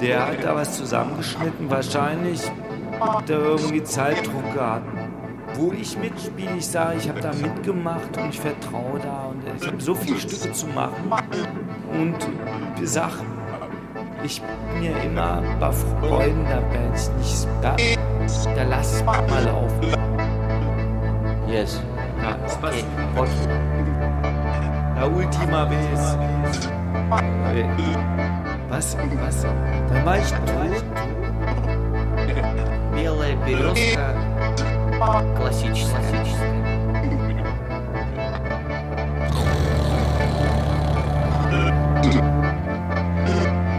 Der 0.00 0.26
hat 0.26 0.44
da 0.44 0.56
was 0.56 0.76
zusammengeschnitten. 0.76 1.70
Wahrscheinlich 1.70 2.40
hat 3.00 3.30
er 3.30 3.38
irgendwie 3.38 3.82
Zeitdruck 3.84 4.52
gehabt. 4.52 4.86
Wo 5.54 5.70
ich 5.72 5.96
mitspiele, 5.98 6.56
ich 6.58 6.66
sage, 6.66 6.96
ich 6.98 7.08
habe 7.08 7.20
da 7.20 7.30
mitgemacht 7.34 8.16
und 8.16 8.30
ich 8.30 8.40
vertraue 8.40 8.98
da. 9.00 9.26
Und 9.26 9.42
ich 9.60 9.66
habe 9.66 9.80
so 9.80 9.94
viele 9.94 10.18
Stücke 10.18 10.50
zu 10.50 10.66
machen. 10.68 11.12
Und 11.92 12.16
ich 12.82 12.90
sag, 12.90 13.12
ich 14.24 14.40
bin 14.40 14.82
ja 14.82 14.96
immer 15.04 15.42
bei 15.60 15.70
Freunden 15.70 16.44
dabei. 16.44 16.90
Ich 16.94 17.08
nicht, 17.18 17.48
da, 17.60 17.76
da 18.56 18.62
lass 18.64 18.94
es 18.94 19.04
mal 19.04 19.44
laufen. 19.44 20.01
Yes. 21.52 21.76
Ja, 22.16 22.32
okay. 22.48 22.82
La 24.96 25.06
ultima 25.06 25.68
vez. 25.68 26.16
Was? 28.70 28.96
Was? 29.20 29.42
Da 29.42 30.02
war 30.02 30.16
ich 30.16 30.32
tot. 30.32 30.82
Белая 32.96 33.36
березка 33.44 34.14
классическая. 35.36 36.24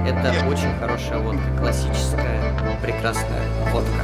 Это 0.06 0.48
очень 0.48 0.78
хорошая 0.80 1.18
водка, 1.18 1.58
классическая, 1.58 2.40
прекрасная 2.84 3.42
водка. 3.72 4.04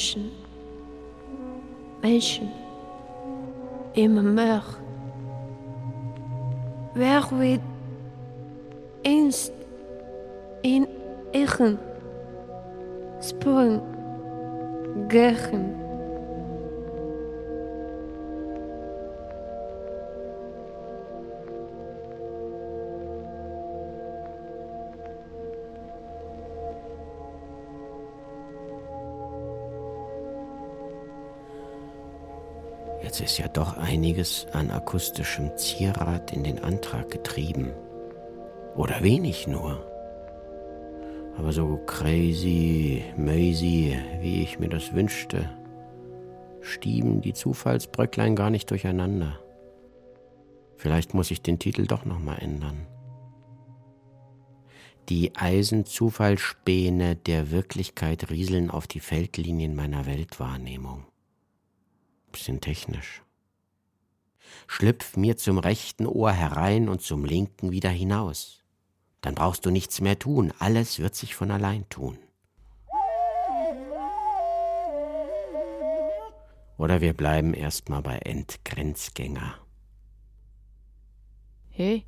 Menschen. 0.00 0.30
Menschen. 2.00 2.48
Immer 3.92 4.22
mehr. 4.22 4.62
Wer 6.94 7.22
wird 7.32 7.60
einst 9.04 9.52
in 10.62 10.86
ihren 11.34 11.78
Spuren 13.20 13.82
gehen? 15.10 15.89
Ist 33.30 33.38
ja 33.38 33.46
doch 33.46 33.76
einiges 33.76 34.48
an 34.54 34.72
akustischem 34.72 35.56
Zierat 35.56 36.32
in 36.32 36.42
den 36.42 36.58
Antrag 36.64 37.12
getrieben. 37.12 37.70
Oder 38.74 39.04
wenig 39.04 39.46
nur. 39.46 39.86
Aber 41.38 41.52
so 41.52 41.76
crazy, 41.86 43.04
mazy, 43.16 43.96
wie 44.20 44.42
ich 44.42 44.58
mir 44.58 44.68
das 44.68 44.92
wünschte, 44.94 45.48
stieben 46.60 47.20
die 47.20 47.32
Zufallsbröcklein 47.32 48.34
gar 48.34 48.50
nicht 48.50 48.68
durcheinander. 48.68 49.38
Vielleicht 50.74 51.14
muss 51.14 51.30
ich 51.30 51.40
den 51.40 51.60
Titel 51.60 51.86
doch 51.86 52.04
noch 52.04 52.18
mal 52.18 52.34
ändern. 52.34 52.88
Die 55.08 55.36
Eisenzufallspäne 55.36 57.14
der 57.14 57.52
Wirklichkeit 57.52 58.28
rieseln 58.28 58.72
auf 58.72 58.88
die 58.88 58.98
Feldlinien 58.98 59.76
meiner 59.76 60.06
Weltwahrnehmung 60.06 61.09
bisschen 62.30 62.60
technisch. 62.60 63.22
Schlüpf 64.66 65.16
mir 65.16 65.36
zum 65.36 65.58
rechten 65.58 66.06
Ohr 66.06 66.32
herein 66.32 66.88
und 66.88 67.02
zum 67.02 67.24
linken 67.24 67.70
wieder 67.70 67.90
hinaus. 67.90 68.64
Dann 69.20 69.34
brauchst 69.34 69.66
du 69.66 69.70
nichts 69.70 70.00
mehr 70.00 70.18
tun, 70.18 70.52
alles 70.58 70.98
wird 70.98 71.14
sich 71.14 71.34
von 71.34 71.50
allein 71.50 71.88
tun. 71.88 72.18
Oder 76.78 77.02
wir 77.02 77.12
bleiben 77.12 77.52
erstmal 77.52 78.00
bei 78.00 78.16
Entgrenzgänger. 78.16 79.54
Hey. 81.68 82.06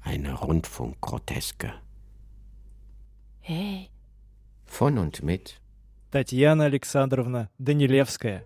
Eine 0.00 0.32
Rundfunkgroteske. 0.32 1.74
Hey. 3.40 3.90
Von 4.64 4.96
und 4.96 5.22
mit 5.22 5.60
Tatjana 6.10 6.64
Alexandrovna 6.64 7.50
Danilewskaya. 7.58 8.42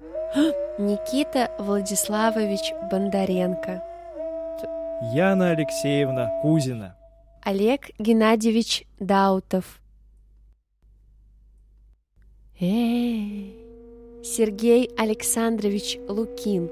Никита 0.79 1.51
Владиславович 1.59 2.73
Бондаренко. 2.91 3.83
Яна 5.15 5.51
Алексеевна 5.51 6.41
Кузина. 6.43 6.97
Олег 7.43 7.91
Геннадьевич 7.99 8.85
Даутов. 8.99 9.81
Эй. 12.59 13.55
Сергей 14.25 14.91
Александрович 14.97 15.99
Лукин. 16.09 16.71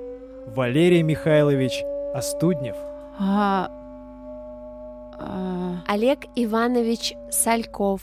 Валерий 0.56 1.02
Михайлович 1.02 1.84
Остуднев. 2.14 2.76
А... 3.18 3.70
а... 5.18 5.82
Олег 5.86 6.26
Иванович 6.34 7.14
Сальков. 7.30 8.02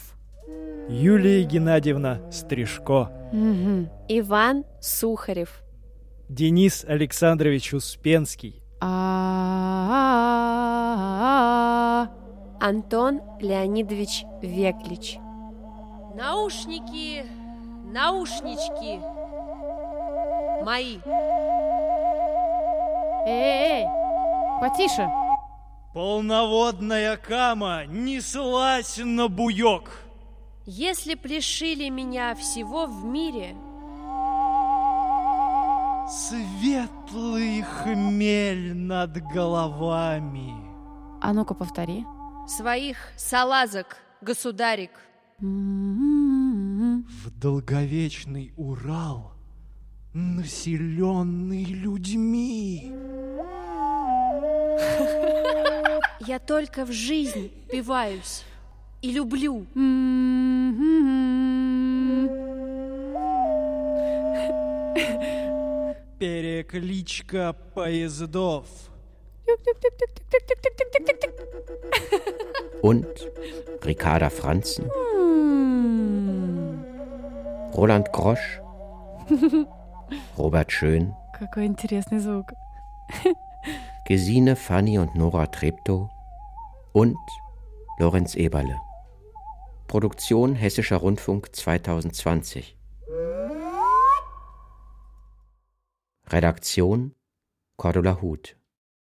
Юлия 0.92 1.42
Геннадьевна 1.44 2.20
Стрижко. 2.30 3.10
Угу. 3.32 3.88
Иван 4.08 4.64
Сухарев. 4.78 5.62
Денис 6.28 6.84
Александрович 6.86 7.72
Успенский. 7.72 8.62
А... 8.78 9.22
Антон 12.60 13.22
Леонидович 13.40 14.24
Веклич. 14.42 15.16
Наушники, 16.14 17.24
наушнички 17.90 19.00
мои. 20.62 20.98
Эй, 23.26 23.80
эй, 23.80 23.86
потише. 24.60 25.08
Полноводная 25.94 27.16
кама 27.16 27.86
неслась 27.86 28.98
на 29.02 29.28
буёк. 29.28 30.02
Если 30.64 31.14
б 31.14 31.26
лишили 31.26 31.88
меня 31.88 32.36
всего 32.36 32.86
в 32.86 33.04
мире, 33.04 33.56
Светлый 36.08 37.62
хмель 37.62 38.74
над 38.74 39.16
головами. 39.32 40.54
А 41.20 41.32
ну-ка 41.32 41.54
повтори. 41.54 42.04
своих 42.46 42.96
салазок, 43.16 43.96
государик. 44.20 44.90
В 45.40 47.30
долговечный 47.40 48.52
Урал, 48.56 49.32
населенный 50.12 51.64
людьми. 51.64 52.92
Я 56.20 56.38
только 56.38 56.84
в 56.84 56.92
жизнь 56.92 57.50
пиваюсь 57.70 58.44
и 59.01 59.11
люблю. 59.11 59.65
Перекличка 66.19 67.53
поездов. 67.73 68.65
und 72.81 73.07
Ricarda 73.81 74.29
Franzen, 74.29 74.89
Roland 77.73 78.11
Grosch, 78.11 78.61
Robert 80.37 80.71
Schön, 80.71 81.13
Какой 81.39 81.65
интересный 81.65 82.19
звук. 82.19 82.53
Gesine, 84.07 84.55
Fanny 84.55 84.97
und 84.99 85.15
Nora 85.15 85.47
Treptow 85.47 86.09
und 86.93 87.17
Lorenz 87.99 88.35
Eberle. 88.35 88.75
Produktion 89.92 90.54
Hessischer 90.54 90.96
Rundfunk 90.96 91.54
2020. 91.54 92.78
Redaktion 96.30 97.14
Cordula 97.76 98.22
Huth. 98.22 98.56